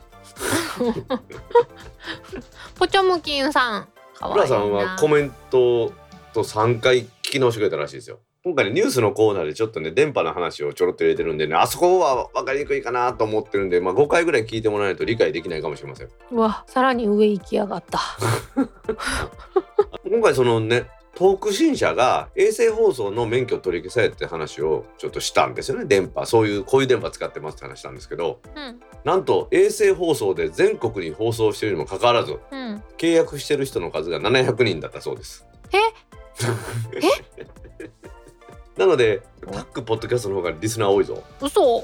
[2.75, 3.89] ポチョムキンさん。
[4.15, 4.73] かわいいなブラさん。
[4.73, 5.93] はコメント
[6.33, 8.21] と3回聞き直してくれたらしいですよ。
[8.45, 11.39] 今回ねニュースのコーナーでちょっとね電波の話をちょろっと入れてるん。
[11.39, 13.71] でねあそこは分かりにくいかなと思ってるん。
[13.71, 16.09] で、まあ、5回ぐらい聞いてもらわないと理解できないかもしれません。
[16.31, 18.01] うわさらに上行きやがった
[20.05, 25.85] 今回そのねトーク新社が衛星放送の免許取り消されって話をちょっとしたんですよね。
[25.85, 28.81] 電波そういうこういう電波使ってますって話なんですけどうん。
[29.05, 32.83] なんと衛星放送で全国に放送しているにもかかわらずうん。
[32.99, 35.47] 契約してる人の数が700人だったそうです。
[35.73, 35.79] え？
[38.77, 41.23] なのでタックポッドキャストの方がリスナー多いぞ。
[41.41, 41.61] 嘘？
[41.75, 41.77] い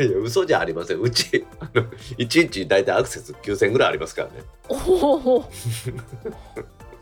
[0.00, 1.00] やいや嘘じゃありません。
[1.00, 1.82] うちあの
[2.18, 4.34] 1日大体アクセス9000ぐらいありますからね。
[4.68, 4.74] お
[5.38, 5.44] お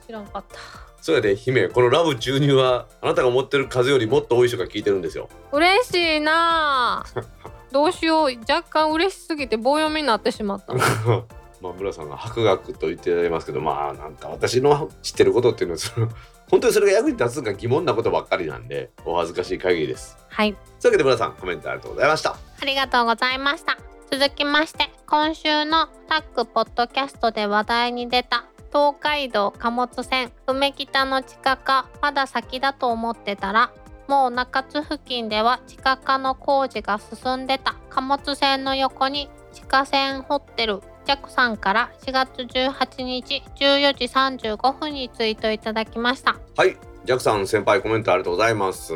[0.06, 5.28] 知らんかったそれで姫このラブ注入はあなたが持ってる数よりもっと多い人が聞いてるんですよ。
[5.52, 7.20] 嬉しいなあ
[7.70, 10.74] どうしよう若干嬉しすぎて棒読みになってしまった
[11.62, 16.08] まあ村さんが博学と言っていますけどまあなんか私の知ってることっていうのはその
[16.50, 20.18] 本当にそれが役に立つのか疑問なことばっかりなんでお恥ずかしい限りです。
[20.28, 22.30] はいというわけで村さんコメントありがとうございました。
[22.60, 23.78] ありがとうございました
[24.10, 33.72] 続きまして今週のタックポッドキャストで話題に出た東海道貨物船梅北の地下化まだ先だと思ってたら
[34.08, 37.74] もう中津付近では地下化の工事が進んでた。
[37.90, 46.36] 貨物船の横に地下船ホテルジャクさんから4月18日14時35分にツイートいただきました。
[46.56, 46.76] はい。
[47.04, 48.92] ジャクさん先輩コメントありがとうございます。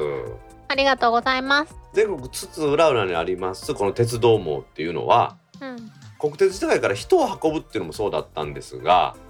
[0.69, 1.75] ありがとうございます。
[1.93, 5.91] 全国津々浦々にありますこの鉄道網っていうのはうん。
[6.21, 9.30] 国鉄時代から人を運ぶっていうのもそうだったんですがう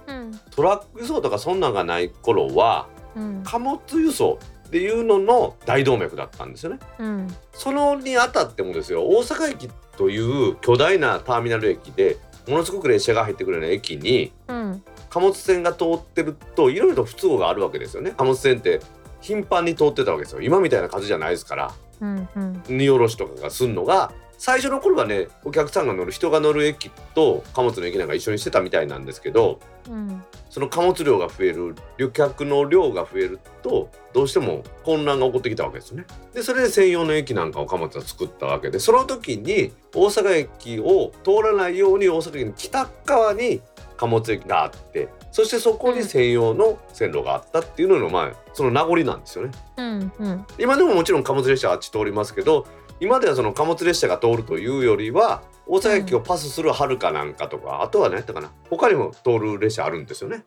[0.51, 3.41] トラック輸送とかそんなんがない頃はうん。
[3.43, 6.79] 貨物輸送っていうのの大動脈だったんですよね。
[6.99, 7.35] うん。
[7.53, 14.83] そのにあたってもですよ大阪駅という巨大なターミナル駅でものすごく列車が入ってくるような駅にうん。
[15.09, 18.13] 貨物船が通ってるといろいろと不都合があるわけですよね。
[18.17, 18.79] 貨物船って
[19.19, 20.41] 頻繁に通ってたわけですよ。
[20.41, 21.73] 今みたいな数じゃないですから。
[21.99, 22.63] うんうん。
[22.69, 24.13] 荷下ろしとかがすんのが
[24.43, 36.05] 最初の頃はねお客さんが乗る人が乗る駅と貨物の駅なんか一緒にしてたみたいなんですけどうんその貨物量が増える旅客の量が増えるとどうしても混乱が起こってきたわけですよね。
[36.33, 43.61] でそれで専用の駅なんかを貨物は作ったわけでその時に大阪駅を通らないように大阪駅の北側に
[43.95, 49.51] 貨物駅があってそしてそこに専用の線路があったっていうののまあその名残なんですよね。
[49.77, 52.65] うんうん今でももちろん貨物列車あっち通りますけど
[53.01, 60.45] 今ではその貨物列車が通るというよりは大阪駅をパスするはるかなんかとか、あとは何やったかな他にも通る列車あるんですよね。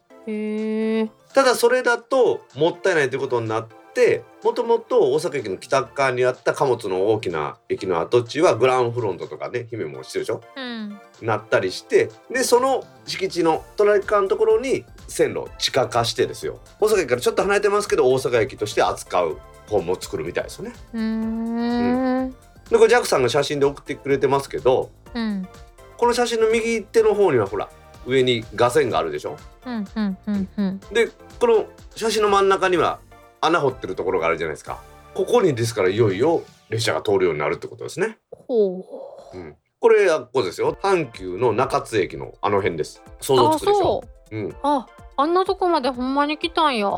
[1.34, 10.40] ただそれだともったいないということになってもともと大阪駅の北側にあった貨物の大きな駅の跡地はグランフロントとかね姫もしてるでしょ？
[10.56, 11.00] うん。
[11.22, 16.60] なったりしてでその敷地の隣側のところに線路を地下化してですよ。
[16.78, 19.38] 大阪駅からちょっと離れてますけど大阪駅として扱う
[19.68, 20.72] 本も作るみたいですよね。
[20.92, 22.36] うーん
[22.70, 25.48] でこれジャックさんが写真で送ってくれてますけどうん。
[25.96, 27.68] この写真の右手の方にはほら
[28.06, 29.36] 上に画線があるでしょ？
[29.64, 30.80] うんうんうんうん。
[30.92, 31.08] で
[31.38, 32.98] この写真の真ん中には
[33.40, 34.82] 穴掘ってるところがあるじゃないですか。
[35.14, 39.38] ここにですからいよいよ列車が通るようになるってことですね、ほう。
[39.38, 40.76] うん、これあっこですよ。
[40.82, 43.02] 阪急の中津駅のあの辺です。
[43.20, 43.80] 想像あつくでしょ？
[43.82, 44.36] そう。
[44.36, 44.86] うん、あ
[45.16, 46.88] あんなとこまでほんまに来たんや。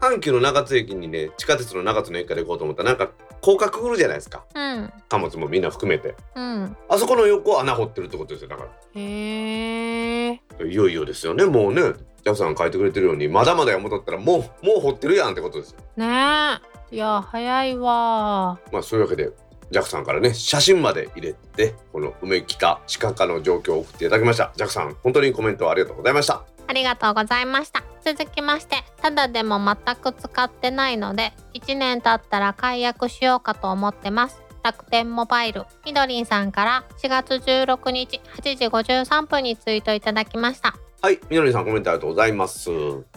[0.00, 4.44] 阪急の中津駅にね地下鉄の中津の駅から行こうと思ったらなんか高架くぐるじゃないですか。
[4.54, 4.92] うん。
[5.08, 6.14] 貨物もみんな含めて。
[6.34, 6.76] うん。
[6.88, 8.64] あそこの横穴掘ってるってことですよだか
[8.94, 10.40] へえ。
[10.58, 11.82] らいよいよですよねもうね。
[12.22, 13.28] ジャクさん書いてくれてるように。
[13.28, 15.78] まだまだ山戻ったらもうもう掘ってるやんってことですよ。
[15.96, 16.58] ね
[16.92, 16.94] え。
[16.94, 18.58] いや早いわ。
[18.72, 19.30] まあそういうわけで
[19.70, 24.52] ジャクさんからね写真まで入れてこの梅北地下化の状況を送っていただきました。
[24.56, 27.82] ジャクさん本当にコメントありがとうございましたありがとうございました。
[28.04, 34.40] 続きましてただでも全く使ってないので1年経ったら解約しようかと思ってます。
[34.62, 40.76] 楽天モバイルみどりんさんから4月16日8時53分にツイートいただきました。
[41.02, 42.70] はいみのりさんコメントありがとうございます。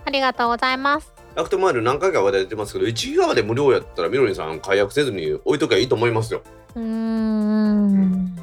[0.03, 1.13] ありがとうございます。
[1.35, 6.41] 楽天モバイル何回か話題出てますけど1ギガまで無料やったらみのりさん解約せずに置いときゃいいと思いますよ。
[6.75, 8.35] うーん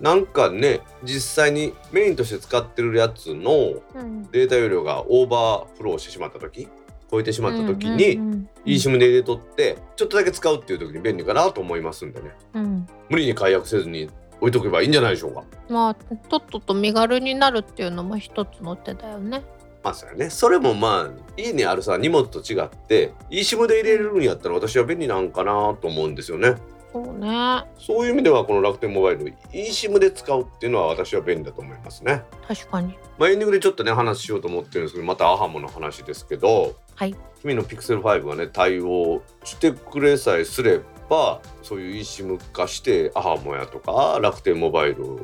[0.00, 4.30] なんかね実際にメインとして使ってるやつのうん。
[4.30, 6.68] データ容量がオーバーフローしてしまった時
[7.10, 12.30] 超えてしまった時に、うんうん eSIM で入れとってちょっとだけ使うっていう時に便利かなと思いますんでね。
[12.52, 12.86] うん。
[13.08, 15.44] 無理に解約せずに置いとけばいいんじゃないでしょうか。
[15.70, 19.42] まあとっとと身軽になるっていうのも一つの手だよね。
[19.82, 20.28] まあそうやね。
[20.28, 26.56] それもまあ家にあるさ荷物と違って eSIM で入れるんやったら私は便利なんかなと思うんですよね
[26.92, 27.64] そうね。
[27.78, 32.22] そういう意味ではこの楽天モバイル eSIM で使うっていうのは私は便利だと思いますね。
[32.46, 32.98] 確かに。
[33.18, 37.14] まあエンディングでちょっとね話しようと思ってるんですけどまたアハモの話ですけどはい。
[37.40, 45.20] 君の Pixel 5がね対応してくれさえすればそういう eSIM 化してアハモやとか楽天モバイルを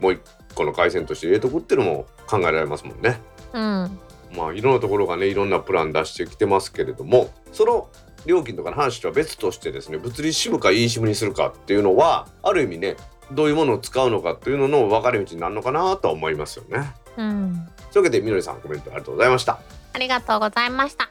[0.00, 0.20] もう一
[0.54, 3.20] 個の回線として入れとくっていうのも考えられますもんね。
[3.52, 3.98] うん。
[4.36, 7.88] まあいろんなところがねいろんなプラン出してきてますけれどもその
[8.26, 12.96] 料金とかの話とは別としてですね物理 SIM か eSIM にするかっていうのはある意味ね
[13.32, 16.92] どういうものを使うのかっていうのの分かれ道になるのかなとは思いますよね。
[17.16, 19.58] うんというわけでみのりさんコメントありがとうございました。
[19.92, 21.08] ありがとうございました。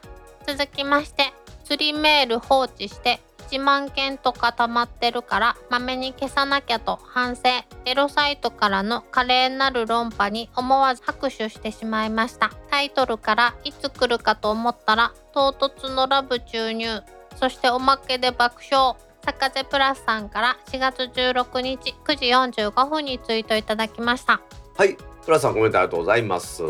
[0.48, 7.42] 続きまして、釣りメール放置して1万件とか溜まってるからまめに消さなきゃと反省。
[7.86, 12.52] エロサイトからの華麗なる論破に思わず拍手してしまいました。
[12.70, 17.02] タイトルからいつ来るかと思ったら唐突のラブ注入。
[17.36, 18.96] そしておまけで爆笑。
[19.26, 24.40] 坂瀬プラスさんから4月16日9時45分にツイートいただきました。
[24.78, 26.64] はい、プラスさんコメントありがとうございます。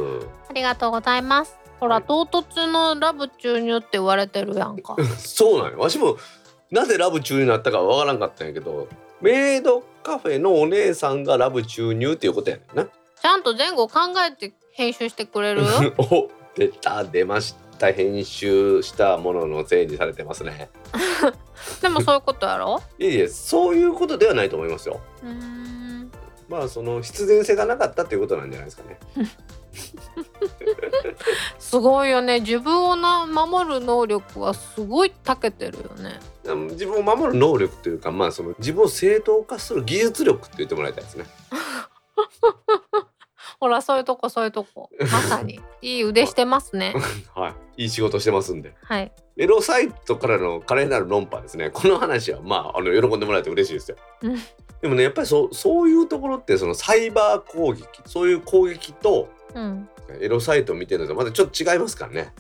[0.50, 1.58] ありがとうございます。
[1.80, 4.96] ほら、唐突のラブ注入って言われてるやんか。
[5.20, 5.80] そうなんよ。
[5.80, 6.18] わしも
[6.72, 8.88] なぜラブ注入になったかわからんかったんやけど、
[9.22, 12.86] メイドカフェのお姉さんがラブ注入っていうことやねんな。
[12.86, 15.64] ちゃんと前後考えて編集してくれる？
[15.98, 17.92] お、出た出ました。
[17.92, 20.70] 編集したもののせいにされてますね。
[21.82, 22.82] でもそういうことやろ？
[23.00, 25.02] いえいえ、そういうことではないと思いますよ。
[25.24, 26.12] うーん。
[26.48, 29.00] まあその必然性がなかったっていうことなんじゃないですかね
[31.58, 36.20] すごいよね自分をな守る能力はすごい長けてるよね
[36.54, 41.26] 自分を守る能力というかまあその自分を正当化する技術力って言ってもらいたいですね。
[43.60, 44.90] ほらそういうとこそういうとこ。
[45.00, 45.60] まさに。
[45.82, 46.94] いい腕してますね。
[47.34, 47.84] はい。
[47.84, 48.76] いい仕事してますんで。
[48.84, 49.12] はい。
[49.38, 51.70] エロサイトからの華麗なる論破ですね。
[51.70, 54.36] この話はまああの喜んでもらえて嬉しいですよ、うん。
[54.82, 59.90] でもねやっぱりそうそういうところってそのサイバー攻撃そういう攻撃とうん。
[60.20, 62.34] エロサイトを見てるのとまたちょっと違いますからね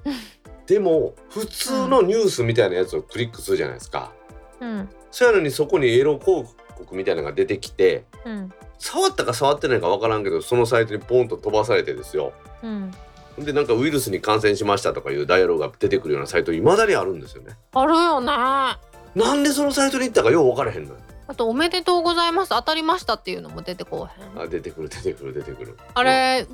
[0.67, 4.11] でも普通のニュースみたいなやつをクリックするじゃないですか、
[4.59, 4.89] うん。
[5.11, 8.51] そうやのにそこにエロ広告みたいなのが出てきてうん。
[8.77, 12.33] 触ったか触ってないかわからんけどそのサイトにポンと飛ばされてですよ。
[12.63, 12.91] うん。
[13.39, 17.57] でなんかウイルスに感染しましたとかいうダイアログが出てくるようなサイトいまだにあるんですよね。
[17.73, 18.27] あるよね。
[18.29, 18.79] あ
[19.13, 20.99] なんでそのサイトに行ったかよう分からへんのよ。
[21.35, 24.43] とおめでとうございます当たりましたっていうのも出てこうへん。
[24.43, 25.77] あ出てくる出てくる出てくる。
[25.93, 26.51] あれ、危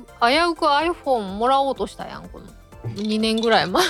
[0.50, 2.46] うく iPhone もらおうとしたやんこの
[2.84, 3.84] 2年ぐらい前。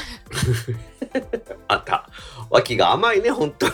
[1.68, 2.08] あった。
[2.50, 3.72] 脇が甘いね本当に。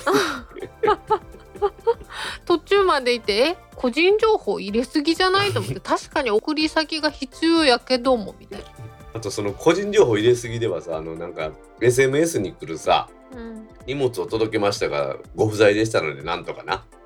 [2.45, 8.67] 途中までいてえ個人情報入れすぎじゃないと思って確かに送り先が必要やけどもみたいな。
[9.15, 11.51] あとその個人情報入れすぎではさあのなんか
[11.81, 13.69] SMS に来るさうん。
[13.87, 16.85] 荷物を届けましたがご不在でしたのでなんとかな。
[16.93, 16.98] うん、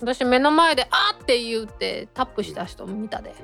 [0.00, 3.34] 私目の前で「あっ!」って言ってタップした人見たで。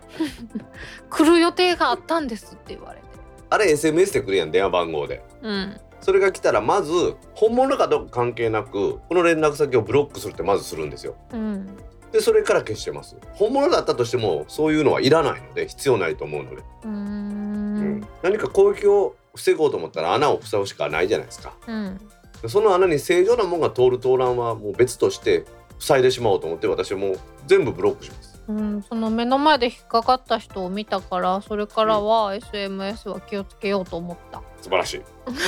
[1.08, 3.04] 来る予定があったんですって言われて。
[3.50, 5.22] あれ SMS で来るやん電話番号で。
[5.42, 5.80] うん。
[6.00, 11.14] それが来たらまず本物かどうか関係なくこの連絡先をブロックするってまずするんですよ。
[11.32, 11.66] うん。
[12.12, 13.16] でそれから消してます。
[13.34, 17.98] 本物だったとしてもそういうのはいらないので必要ないと思うので、うん。
[17.98, 18.08] ん。
[18.22, 21.52] 何か攻撃を防ごうと思ったら穴を塞ぐしかないじゃないですか。
[21.68, 22.00] うん。
[22.48, 25.44] その穴に正常なものが通る通らんはもう別として
[25.80, 28.40] 塞いでしまおうと思って私はもう全部ブロックします。
[28.48, 34.42] うん、その目の前で引っかかった人を見たからそれからは SMS は気をつけようと思った。
[34.60, 35.02] 素晴らしい。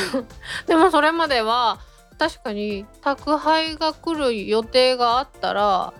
[0.66, 1.80] でもそれまでは
[2.18, 5.92] 確かに宅配が来る予定があったら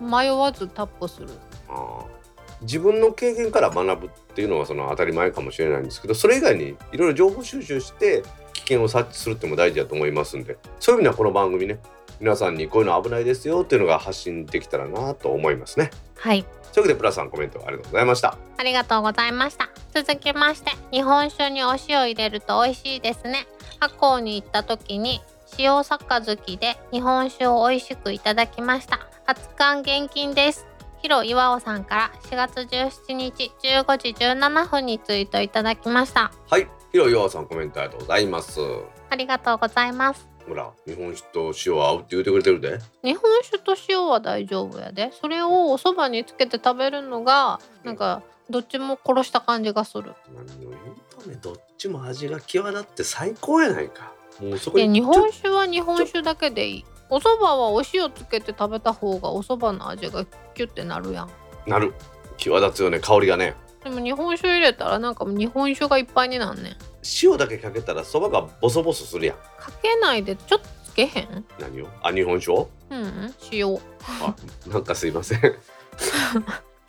[0.00, 1.28] 迷わずタップする。
[1.68, 2.16] あー
[2.62, 8.22] 自分の経験から学ぶっていうのはその当たり前かもしれないんですけどそれ以外にいろいろ情報収集して
[8.54, 11.78] 危険を察知するっても大事だと思いますんでそういう意味ではこの番組ね
[12.20, 15.90] 皆さんにこういうの危ないですよっていうのが発信できたらなと思いますね。
[16.18, 16.44] はい。
[16.72, 18.36] というわけでプラさんコメントありがとうございました。
[18.56, 19.70] ありがとうございました。
[19.94, 23.46] 続きまして日本酒にお塩入れると美味しいですね。
[23.80, 25.22] 八甲に行った時に
[25.58, 29.06] 塩杯で日本酒を美味しくいただきました。
[29.26, 30.66] 初缶現金です。
[31.02, 36.32] ヒロ岩尾さんから4月17日15時17分にツイートいただきました。
[36.48, 38.60] はい、ひろようさんコメントありがとうございます。
[39.08, 42.78] ありがとうございますほら、日本酒と塩は合うって言ってくれてるで。
[43.02, 50.82] 日本酒と塩は大丈夫やでそれをお蕎麦につけて食べるのがなんかどっちも殺した感じがする何を言う
[51.22, 54.12] とね、どっちも味が際立って最高やないか。
[54.40, 60.24] もうそこで日本酒は日本酒だけでいいお蕎麦はお塩つけて食べた方がお蕎麦の味が
[60.54, 61.30] キュッてなるやん
[61.66, 61.94] なる。
[62.36, 63.54] 際立つよね、香りがね。
[63.88, 66.76] でも日本酒入れたらなんかもう日本酒がいっぱいになんねん
[67.22, 69.36] 塩だけかけたらそばがボソボソするやん。
[69.36, 71.44] かけないでちょっとつけへん？
[71.60, 71.88] 何を？
[72.02, 72.68] あ、日本酒を？
[72.90, 74.34] うんうん塩あ、
[74.66, 75.40] なんかすいません。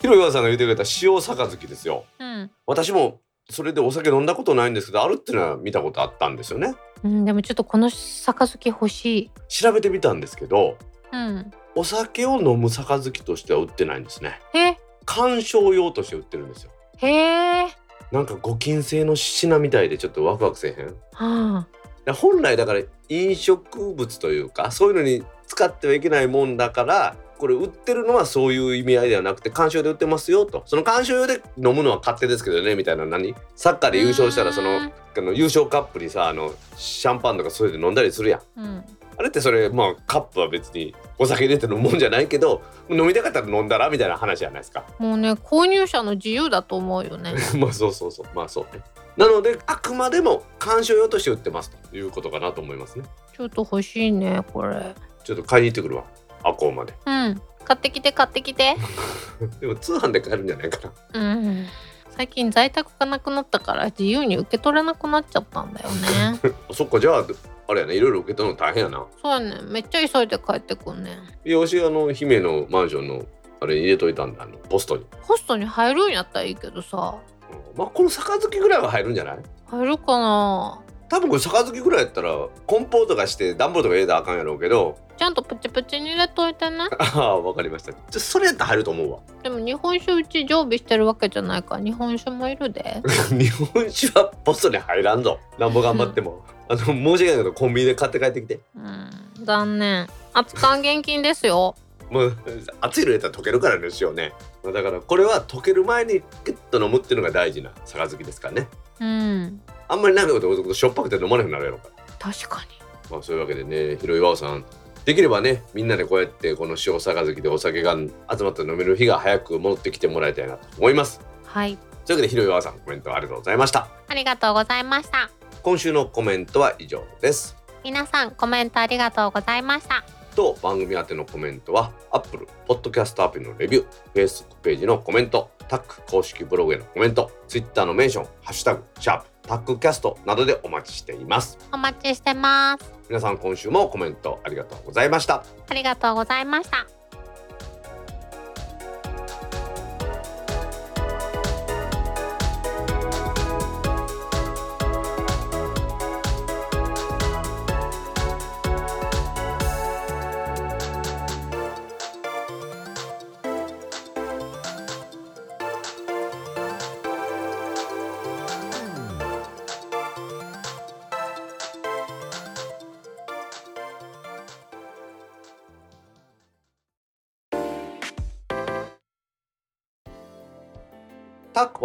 [0.00, 2.04] ひろようさんが言ってくれた塩杯ですよ。
[2.18, 6.74] うん、私もそれでお酒飲んだことないんですけど、あるっていうのは見たことあったんですよね。
[7.04, 10.76] うん、でもちょっとこの杯欲しい調べてみたんですけど、
[11.12, 14.40] うんお酒を飲む杯としては売ってないんですね。
[14.54, 14.76] え？
[15.04, 16.72] 鑑賞用として売ってるんですよ。
[16.98, 17.68] へえ
[18.12, 20.86] なんかご金製の品みたいでちょっとワクワクせえへん？
[21.12, 21.66] はあ。
[22.04, 30.62] で本来だから飲食物というかそういうのに使ってはいけないもんだからこれ売ってるのはそういう意味合いではなくて鑑賞で売ってますよと。
[30.66, 33.34] その鑑賞用で飲むのは勝手ですけどねみたいな何？
[33.54, 34.92] サッカーで優勝したらそのうん。
[35.16, 38.60] あの優勝カップにさあのシャンパンとかそういうの飲んだりするやん。
[38.60, 38.84] うん
[39.18, 44.86] あれってそれまあカップは別にお酒入れて飲むもんじゃないけど飲みたかったら飲んだらみたいな話じゃないですか。
[44.98, 47.34] もうね購入者の自由だと思うよね。
[47.58, 48.26] まあそうそうそう。
[48.34, 48.82] まあそうね。
[49.16, 53.04] なのであくまでも鑑賞用として売ってますということかなと思いますね。
[53.36, 54.94] ちょっと欲しいねこれ。
[55.24, 56.04] ちょっと買いに行ってくるわ。
[56.44, 56.94] アコーまで。
[57.04, 57.42] うん。
[57.64, 58.76] 買ってきて買ってきて。
[59.60, 60.78] でも通販で買えるんじゃないか
[61.12, 61.20] な。
[61.20, 61.66] うん。
[62.10, 66.40] 最近在宅がなくなったから自由に受け取れなくなっちゃったんだよね。
[66.70, 67.24] あ そっかじゃあ
[67.68, 69.06] あれやねいろいろ受け取るの大変やな。
[69.22, 71.48] そうやねめっちゃ急いで帰ってくんねん。
[71.48, 73.24] いやわしあの姫のマンションの
[73.60, 77.14] あれ入れといたんだあのポストに、ポストに入るんやったらいいけどさ。
[77.50, 77.78] うん。
[77.78, 79.38] まあこの杯ぐらいは入るんじゃない？
[79.66, 84.98] 入るかな多分これ杯ぐらいやったら梱包とかして段ボールとか入れたらあかんやろうけど。
[85.16, 87.92] ちゃんとプチプチに入れといてね ああわかりました。
[87.92, 89.18] じゃそれやったら入ると思うわ。
[89.42, 91.76] でも日本酒うち常備してるわけじゃないか。
[91.76, 93.02] ら日本酒もいるで。
[93.32, 95.38] 日本酒はポストに入らんぞ。
[95.58, 98.60] なんぼ頑張っても、 あの申し訳ないけどコンビニで買って帰ってきて。
[98.76, 99.10] うん
[99.44, 100.06] 残念。
[100.34, 101.74] 熱燗現金ですよ。
[102.10, 102.36] もう
[102.80, 104.32] 熱いの入れたら溶けるからですよね。
[104.64, 108.68] だからこれは溶ける前にグッと飲むっていうのが大事な杯ですからね。
[109.00, 111.78] うんあんまり長いこと置くとしょっぱくて飲まなくなるやろ。
[111.78, 111.88] か
[112.20, 112.68] ら確かに。
[113.10, 114.64] まあそういうわけでね広岩尾さん。
[115.04, 121.20] できればねみんなでこうやってこの塩杯でお酒が集まって飲める日が早く戻ってきてもらいたいなと思います。
[121.46, 121.78] はい。
[122.04, 123.88] というわけで広岩尾さんコメントありがとうございました。
[124.06, 125.30] ありがとうございました。
[125.62, 127.56] 今週のコメントは以上です。
[127.82, 130.04] 皆さんコメントありがとうございました。
[130.38, 141.58] と番組宛てのコメントは Apple Podcast アプリのレビュー Facebook ページのコメントタック公式ブログへのコメント Twitter のメンション「ハッシュタグシャープタックキャスト」などでお待ちしています。
[141.72, 142.92] お待ちしてます。
[143.08, 145.42] 皆さん今週もコメントありがとうございました。
[145.68, 146.97] ありがとうございました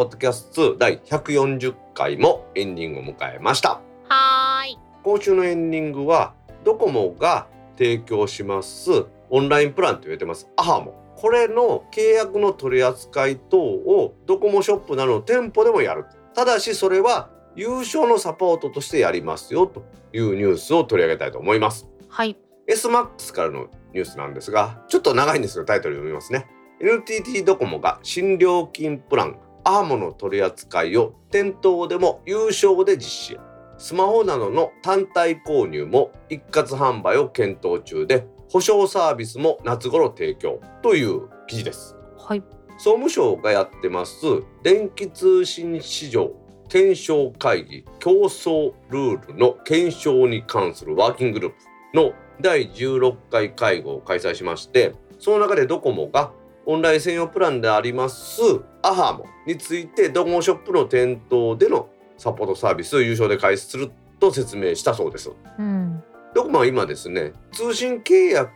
[0.03, 3.79] ポッドキャスト2第140回もエンディングを迎えました。
[4.09, 4.79] はーい。
[5.01, 6.33] 今週のエンディングは
[6.65, 7.47] ドコモが
[7.77, 10.49] 提供しますオンラインプランと言われてます。
[10.57, 10.93] アハモ。
[11.15, 16.03] これの契約の取り扱い等をドコモショップなどの店舗でもやる。
[16.35, 21.87] ただしそれは優勝のサポートとしてやりますよというニュースを取り上げたいと思います。
[22.09, 22.35] はい。
[22.67, 26.45] SMAX からのニュースなんですがちょっと長いんですがタイトル読みますね。
[26.81, 33.39] NTT ドコモが新料金プランアーモの取り扱いを店頭でも有償で実施
[33.77, 41.95] スマホなどの単体購入も一括販売を検討中で保証サービスも夏頃提供という記事です。
[42.17, 42.43] はい。
[42.77, 44.15] 総務省がやってます
[44.63, 46.31] 電気通信市場
[46.69, 51.57] 検証会議競争ルールの検証に関するワーキンググループ
[51.93, 56.31] の第16回会合を開催しましてその中でドコモが
[56.65, 58.41] オンライン専用プランであります
[58.81, 65.31] アハモについてドコモショップの店頭でのサポートサービスを有償で開始すると説明したそうです。
[65.59, 66.03] うん
[66.33, 68.49] ドコモは今ですね通信契約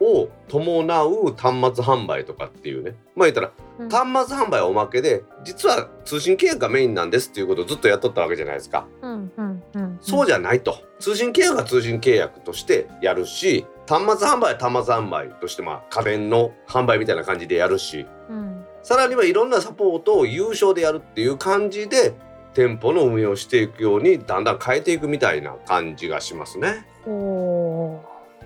[0.00, 3.88] を伴う端末販売とかっていうねまあ言ったらうん。
[3.88, 9.98] 端末販売はおまけで実は通信契約がメインなんですっていうことをずっとやっとったわけじゃないですか、うんうんうん。
[10.00, 10.82] そうじゃないと。
[10.98, 18.64] 通信契約は通信契約としてやるし端末販売は端末販売としてまあ家電の販売みたいな感じでやるしうん。
[18.82, 22.14] さらにはいろんなサポートを有償でやるっていう感じで
[22.54, 26.86] 店舗の運営をしていくようにだんだん変えていくみたいな感じがしますね。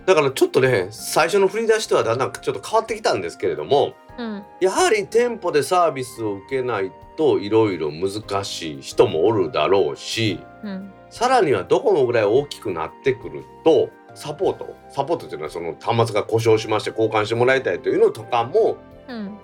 [0.06, 4.44] だからちょっとね最初の振り出しとはだんだんちょっと変わってきたんですけれどもうん。
[4.60, 10.92] やはり店舗でサービスを受けないといろいろ難しい人もおるだろうしうん。
[11.10, 14.74] さらにはどこのぐらい大きくなってくるとサポート？
[14.90, 19.38] サポートっていうのはその端末が故障しまして交換してもらいたいというのとかもうん。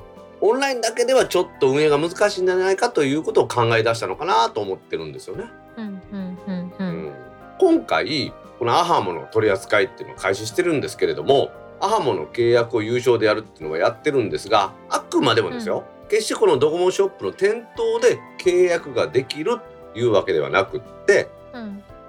[0.44, 5.44] オンラインだけではちょっと運営が難しいんじゃないかということを考え出したのかなと思ってるんですよね。
[5.76, 6.86] うんうんうんううん。
[7.06, 7.12] ん
[7.60, 19.58] 今回このアハモの取り扱いっていうのを開始してるんですけれどもアハモの契約を有償でやるっていうのはやってるんですがあくまでもですよ、決してこのドコモショップの店頭で契約ができる
[19.92, 21.41] というわけではなくってうん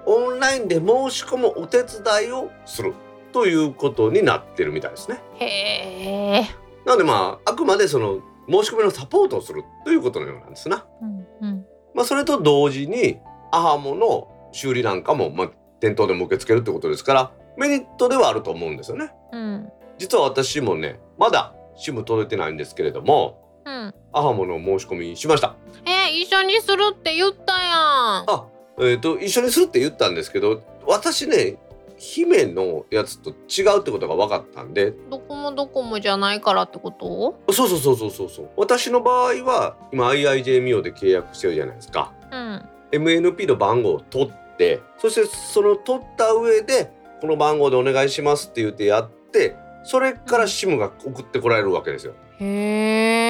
[0.06, 2.94] オンラインで申し込むお手伝いをする
[3.32, 5.20] ということになってるみたいですね。
[5.34, 6.42] へえ
[6.84, 10.86] なのでまああくまでその申し込みのサポートをするということのようなんですな。
[11.02, 13.18] うんうんまあ、それと同時に
[13.52, 15.50] アハモの修理なんかも、まあ、
[15.80, 19.12] 店頭でも受け付けるってことですからメリットではあると思うんですよね。
[19.32, 25.56] うん実は私もねまだ SIM 届いてないんですけれどもうんアハモの申し込みしました。
[25.86, 28.46] えー、一緒にするって言ったやんあ
[28.78, 31.56] えー、と一緒にするって言ったんですけど私ね
[31.96, 34.92] 姫のやつと違うってことが分かったんで。
[35.10, 37.52] どこもどこもじゃないからってこと？
[37.52, 38.48] そうそうそうそうそうそう。
[38.56, 42.12] 私の場合は今 IIJ ミオで契約してるじゃないですか。
[42.32, 42.62] うん。
[42.92, 52.14] MNP の番号を取ってそしてその取った上でこの番号でお願いしますって言ってやってそれから SIM が送ってこられるわけですよ。
[52.40, 53.23] へえ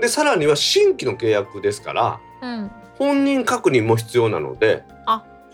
[0.00, 2.70] でさらには新規の契約ですからうん。
[2.98, 4.84] 本人確認も必要なので。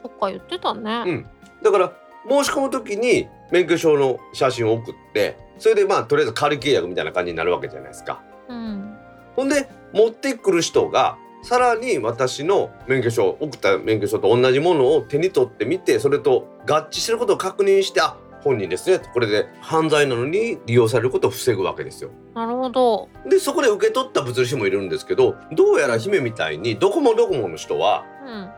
[0.03, 1.05] そっか言ってたね。
[1.07, 1.27] うん。
[1.63, 1.93] だから
[2.29, 8.21] 申し込む時に免許証の写真を送ってそれでまあとりあえず仮契約みたいな感じになるわけじゃないですか。
[8.49, 8.97] うん。
[9.37, 22.11] ほんで持ってくる人がさらに私の免許証送った免許証と同じものを手に取ってみてそれと合致してることを確認してあ本人ですねこれで犯罪なのに利用されることを防ぐわけですよ。
[22.35, 28.05] なるほどでそこで受け取った物理士もいるんですけどどうやら姫みたいにドコモドコモの人は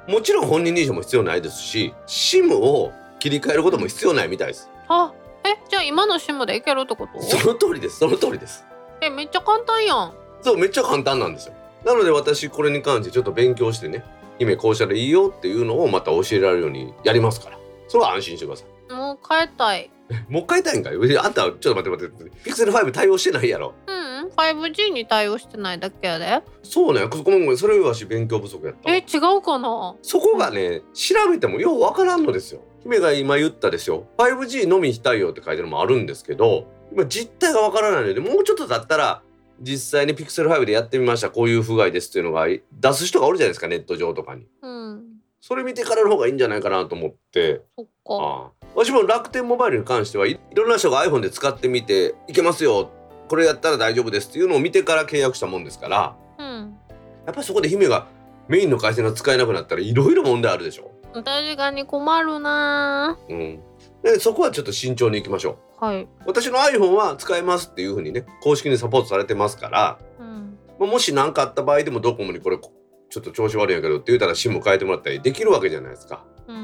[0.06, 4.70] うんもちろん本人認証も必要ないですし SIM を切り替えることも必要ないみたいです。
[4.88, 5.12] あ
[5.44, 7.22] えじゃあ今の SIM でいけるってこと？
[7.22, 8.64] その通りですその通りです。
[9.00, 10.12] えめっちゃ簡単やん
[10.42, 11.54] そうめっちゃ簡単なんですよ。
[11.84, 14.04] なので私これに関してちょっと勉強してね
[14.38, 17.58] 姫こうしたらいいよっていうのをまた教えられるようにやりますから
[17.88, 18.73] それは安心してください。
[18.90, 19.90] もう変えたい。
[20.28, 21.18] もう一回たいんかい？
[21.18, 22.30] あんたちょっと待って待って。
[22.44, 23.74] ピクセル5対応してないやろ。
[23.86, 24.04] うん
[24.36, 26.42] 5G に対応してないだけやで。
[26.62, 27.06] そうね。
[27.06, 27.56] ごめんごめん。
[27.58, 28.96] それはし勉強不足やったわ。
[28.96, 29.96] え違うかな？
[30.02, 32.60] そこがね調べてもようわからんのですよ。
[32.82, 34.06] 姫が今言ったですよ。
[34.18, 39.22] 5G のみ非対応って書いてるのもあるんですけど今実態がわからないのでもうちょっとだったら
[39.60, 41.30] 実際にピクセル5でやってみました。
[41.30, 44.46] こういう不具合ですっていうのが出す人がおるじゃないですかネット上とかに。
[44.62, 45.02] うん。
[45.40, 47.62] それ見てからの方がいいんじゃないかなと思って。
[47.76, 47.90] そっか。
[48.08, 52.90] ああ私も楽天モバイルに関してはいいろんな人が iPhone で使ってみていけますよ
[53.28, 56.76] これやったら大丈夫ですっていうのを見てから契約したもんですからうん
[57.26, 58.06] やっぱりそこで姫が
[58.48, 60.90] メインの回線が使えなくなったらいろいろ問題あるでしょ。
[61.12, 63.60] 確かに困るなうん、
[64.02, 65.84] でそこはちょっと慎重にいきましょう。
[65.84, 76.24] はい私の iPhone は使えますっていう風にね公式にサポートされてますから、うんまあもし何かあった場合でもドコモにこれちょっと調子悪いんやけどって言ったら SIM 変えてもらったりできるわけじゃないですか。
[76.48, 76.63] うん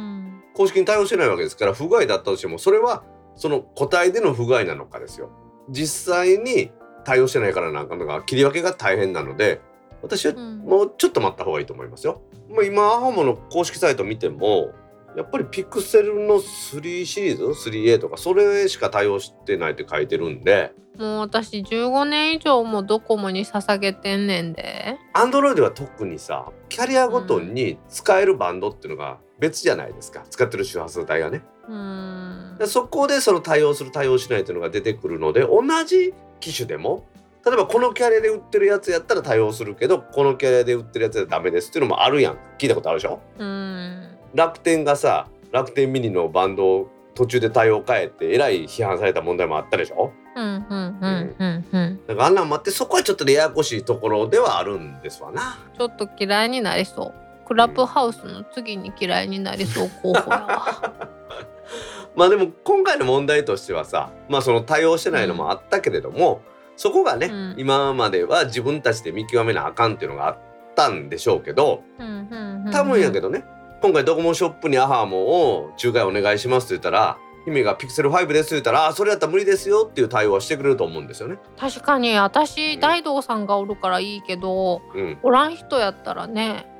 [0.60, 3.02] 公式に対応してないわけですから不具合だったとしてもそれは
[3.34, 5.30] その個体での不具合なのかですよ。
[5.70, 6.70] 実際に
[7.02, 9.62] 対応してないからなんかのが切り分けが大変なので
[10.02, 12.20] 私はうんもうちょっと待った方がいいと思いますよ。
[12.50, 14.72] まあ、今アハモの公式サイト見ても
[15.16, 30.24] やっぱりピクセルの3シリーズ 3A とかそれしか対応してないって書いてるんでもう私15年以上もドコモに捧げてんねんで Android は特にさキャリアごとに使えるバンドっていうのが別じゃないですか。
[30.30, 31.42] 使ってる周波数帯がね。
[31.68, 32.56] うん。
[32.58, 37.06] でそこでその対応する対応しないっていうのが出てくるので同じ機種でも
[37.44, 42.38] 例えばこのキャリアで売ってるやつやったら対応するけどこのキャリアで売ってるやつはダメですっていうのもあるやん。
[42.58, 43.20] 聞いたことあるでしょ？
[43.38, 44.08] うん。
[44.34, 50.12] 楽天がさ楽天ミニのバンドを途中で対応変えてえらい批判された問題もあったでしょ？
[50.36, 52.00] うんうんうんうんうん。
[52.06, 55.58] だからあんなんもあってそこはちょっとややこしいところではあるんですわな。
[55.76, 57.14] ちょっと嫌いになりそう
[57.50, 61.08] クラブハウスの次に嫌いになりそう候補やわ。
[62.14, 66.42] まあでも今回の問題としてはさまあその対応してないのもあったけれども、
[66.76, 67.54] そこがね、うん。
[67.58, 70.38] 今までは自分たちで見極めなあかんっていうのがあっ
[70.76, 73.44] たんでしょうけどうんうんうん多分やけどね、
[73.82, 81.38] 今回ドコモショップにアハモを仲介お願いしますって言ったら姫がピクセル5ですって言ったらあそれやったら無理ですよっていう対応はしてくれると思うんですよね。
[81.58, 82.80] 確かに私うん。
[82.80, 86.79] 大道さんがおるからいいけどうん、おらん人やったらねう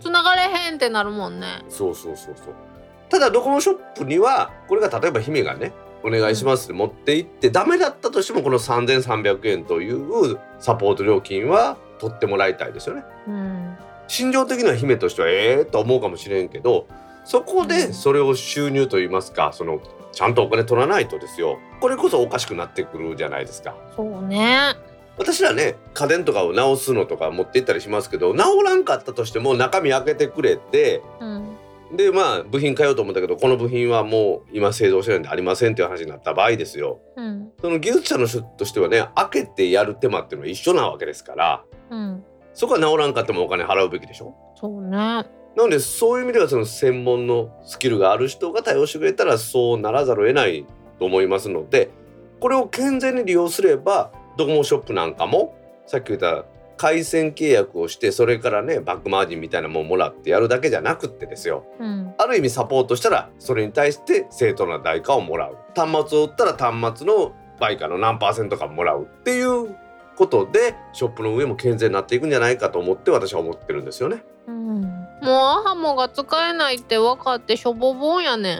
[0.00, 2.54] 繋がれへんってなるもんねそうそうそうそう。
[3.08, 13.04] ただドコモショップにはこれが例えば姫がねお願いしますって持って行って、ダメだったとしてもこの3300円というサポート料金は取ってもらいたいですよね。
[13.28, 13.76] うん
[14.10, 16.88] 心情的には姫としてはええと思うかもしれんけど
[17.24, 19.80] そこでそれを収入といいますかその
[20.10, 23.76] ちゃんとお金取らないとですよこれこそおかしくなってくるじゃないですか。
[23.94, 24.74] そうね
[25.18, 31.56] 私らね家電とかを直すのとか持って行ったりしますけど直らんかったとしても中身開けてくれてうん。
[31.96, 37.00] でまあ部品買おうと思ったけどこの部品はもう今製造してないんでありませんっていう話になった場合ですよ。
[37.16, 37.50] うん。
[37.60, 42.24] その技術者の人としてはね開けてやる手間っていうのは一緒なわけですからうん。
[42.54, 44.34] そこは直らんかってもお金払うべきでしょ？
[44.54, 44.96] そうね。
[44.96, 50.64] なのでそういう意味ではその専門のスキルがある人が対応してくれたらそうならざるを得ない
[51.00, 51.90] と思いますので
[52.38, 55.54] これを健全に利用すればドコモショップなんかも
[55.86, 56.44] さっき言った
[56.80, 61.66] 回線契約をしてそれからねバックマージンみたいなもんもらってやるだけじゃなくってですよ。
[61.78, 62.14] うん。
[62.16, 65.58] ある意味サポートしたらそれに対して正当な代価をもらう。
[65.76, 69.76] 端末を売ったら端末の売価の何パーセントかもらうっていう
[70.16, 74.22] ことでショップの上も健全になっていくんじゃないかと思って私は思ってるんですよね。
[74.46, 74.80] うん。
[74.80, 74.86] も
[75.26, 78.58] うアハモが使えないって分かってしょぼぼんやねん。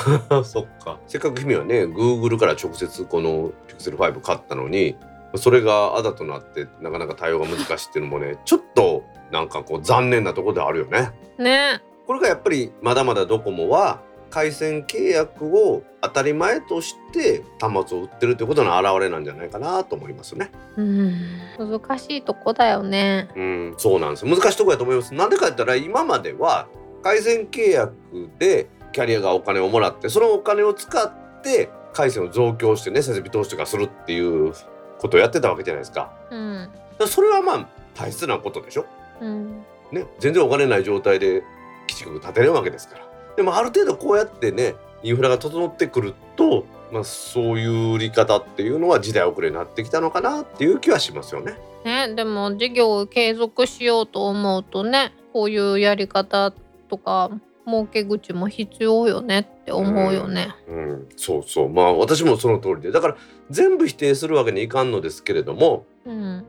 [0.42, 0.98] そっか。
[1.06, 4.96] せっかく君はね Google から直接この Pixel5 買ったのに
[5.36, 11.10] それがあだとなってなかなか対応が難しいっていうのもねちょっとなんかこう残念なところではあるよね。
[11.38, 14.00] ねこれがやっぱりまだまだドコモは
[14.30, 20.50] 回線契約を当たり前として端末を売ってるってことの表れなんじゃないかなと思いますね。
[20.76, 21.12] うん
[21.58, 25.14] 難しいとこだよねうん、そうなんですよ難しいところやと思います。
[25.14, 26.68] なんでか言ったら今までは
[27.02, 27.92] 回線契約
[28.38, 34.52] でキャリアがお金をもらってそのお金を使って回線を増強してね設備投資とかするっていう
[34.98, 36.12] ことをやってたわけじゃないですか。
[36.30, 36.70] うん
[37.06, 38.86] それはまあ大切なことでしょ。
[39.20, 41.42] うんね、全然お金ない状態で
[41.86, 43.08] 基地局建てれるわけですから。
[43.36, 51.56] でもある程度こうやってねインフラが整ってくると、まあ、そういう売り方っていうのは時代遅れになってきたのかなっていう気はしますよね。
[51.84, 56.52] ねでも事業を継続しようと思うとねこういうやり方
[56.88, 57.30] とか
[57.68, 60.48] 儲け口も必要よねって思うよね。
[60.66, 63.16] うん、そうそうまあ私もその通りでだから
[63.50, 66.46] 全部否定するわけにいかんのですけれどもうん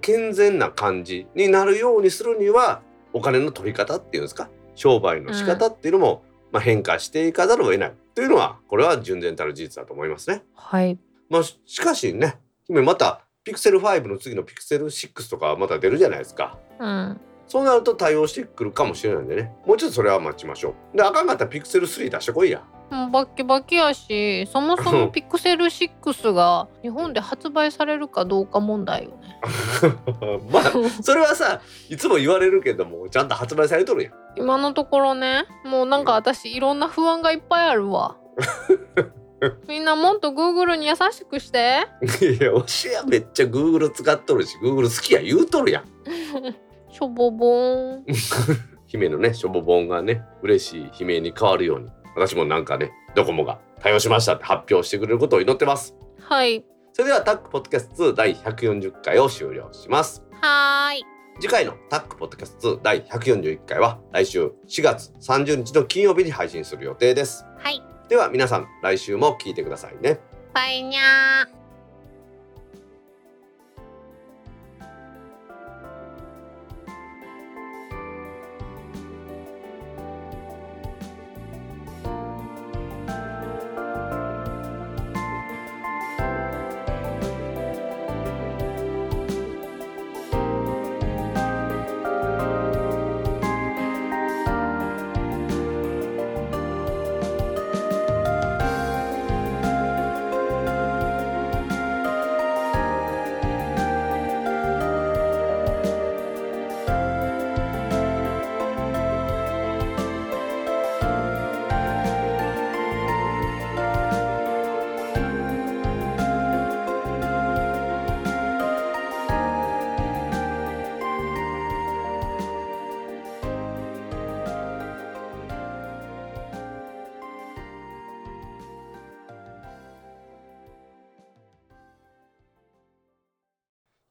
[0.00, 4.50] 健全な感じになるようにするにはお金の取り方っていうんですか？
[4.74, 10.42] 商売の仕方っていうのも、まあ、変化していかざるを得ないというのはこれは純然たる事実だと思いますね。
[10.54, 10.98] はい。
[11.30, 12.38] まあ、ししかしね
[12.68, 16.58] 今またピクセル5の次のピクセル6とかまた出るじゃないですか。
[16.80, 20.96] うんそうなると対応してくるかもしれないんでねもうちょっとそれは待ちましょう。
[20.96, 22.62] であかんかったらピクセル3出してこいや。
[22.90, 29.40] もうバッキバキやしそもそもピクセル6が日本で発売されるかどうか問題よね。
[30.50, 34.12] まあそれはさいつも言われるけどもちゃんと発売されとるやん。
[34.36, 38.16] 今のところねもうなんか私いろんな不安がいっぱいあるわ。
[39.68, 41.86] みんなもっと Google に優しくして。
[42.20, 45.84] いやわしはめっちゃ Google 使っとるし Google 好きや言うとるやん。
[46.96, 48.04] しょぼぼーん。
[48.86, 55.94] 姫のねしょぼぼんがね嬉しい悲鳴に変わるように私もなんかねドコモが対応しましたって発表してくれることを祈ってます。
[56.22, 56.64] はい。
[56.94, 60.24] それではタックポッドキャスト2第140回を終了します。
[60.40, 61.04] はーい。
[61.38, 67.44] 次回のタックポッドキャスト2第141回は来週4月30日の金曜日に配信する予定です。
[67.58, 67.82] はい。
[68.08, 70.18] では皆さん来週も聞いてくださいね。
[70.54, 71.65] バイニャー。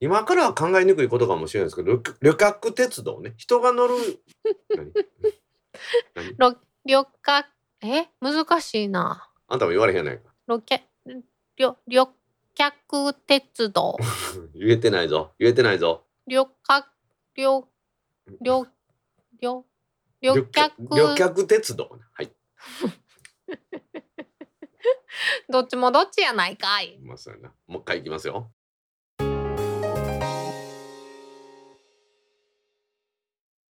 [0.05, 3.33] 今からは考えにくいことかもしれないですけど旅旅客鉄道ね。
[3.37, 3.95] 人が乗る。
[6.85, 7.47] 旅客
[7.81, 8.05] え？
[8.21, 9.27] 難しいな。
[9.47, 10.31] あんたも言われへんやないか。
[10.47, 10.83] 旅客
[11.57, 12.07] 旅旅
[12.53, 13.97] 客鉄道。
[14.53, 15.33] 言えてないぞ。
[15.39, 16.05] 言えてないぞ。
[16.27, 16.87] 旅客
[17.35, 17.65] 旅
[18.41, 18.67] 旅
[19.41, 19.65] 旅
[20.21, 20.71] 旅客。
[20.95, 21.97] 旅客鉄道。
[22.13, 22.29] はい。
[25.49, 26.99] どっちもどっちやないかい。
[27.01, 27.51] まあそうやな。
[27.65, 28.51] もう一回いきますよ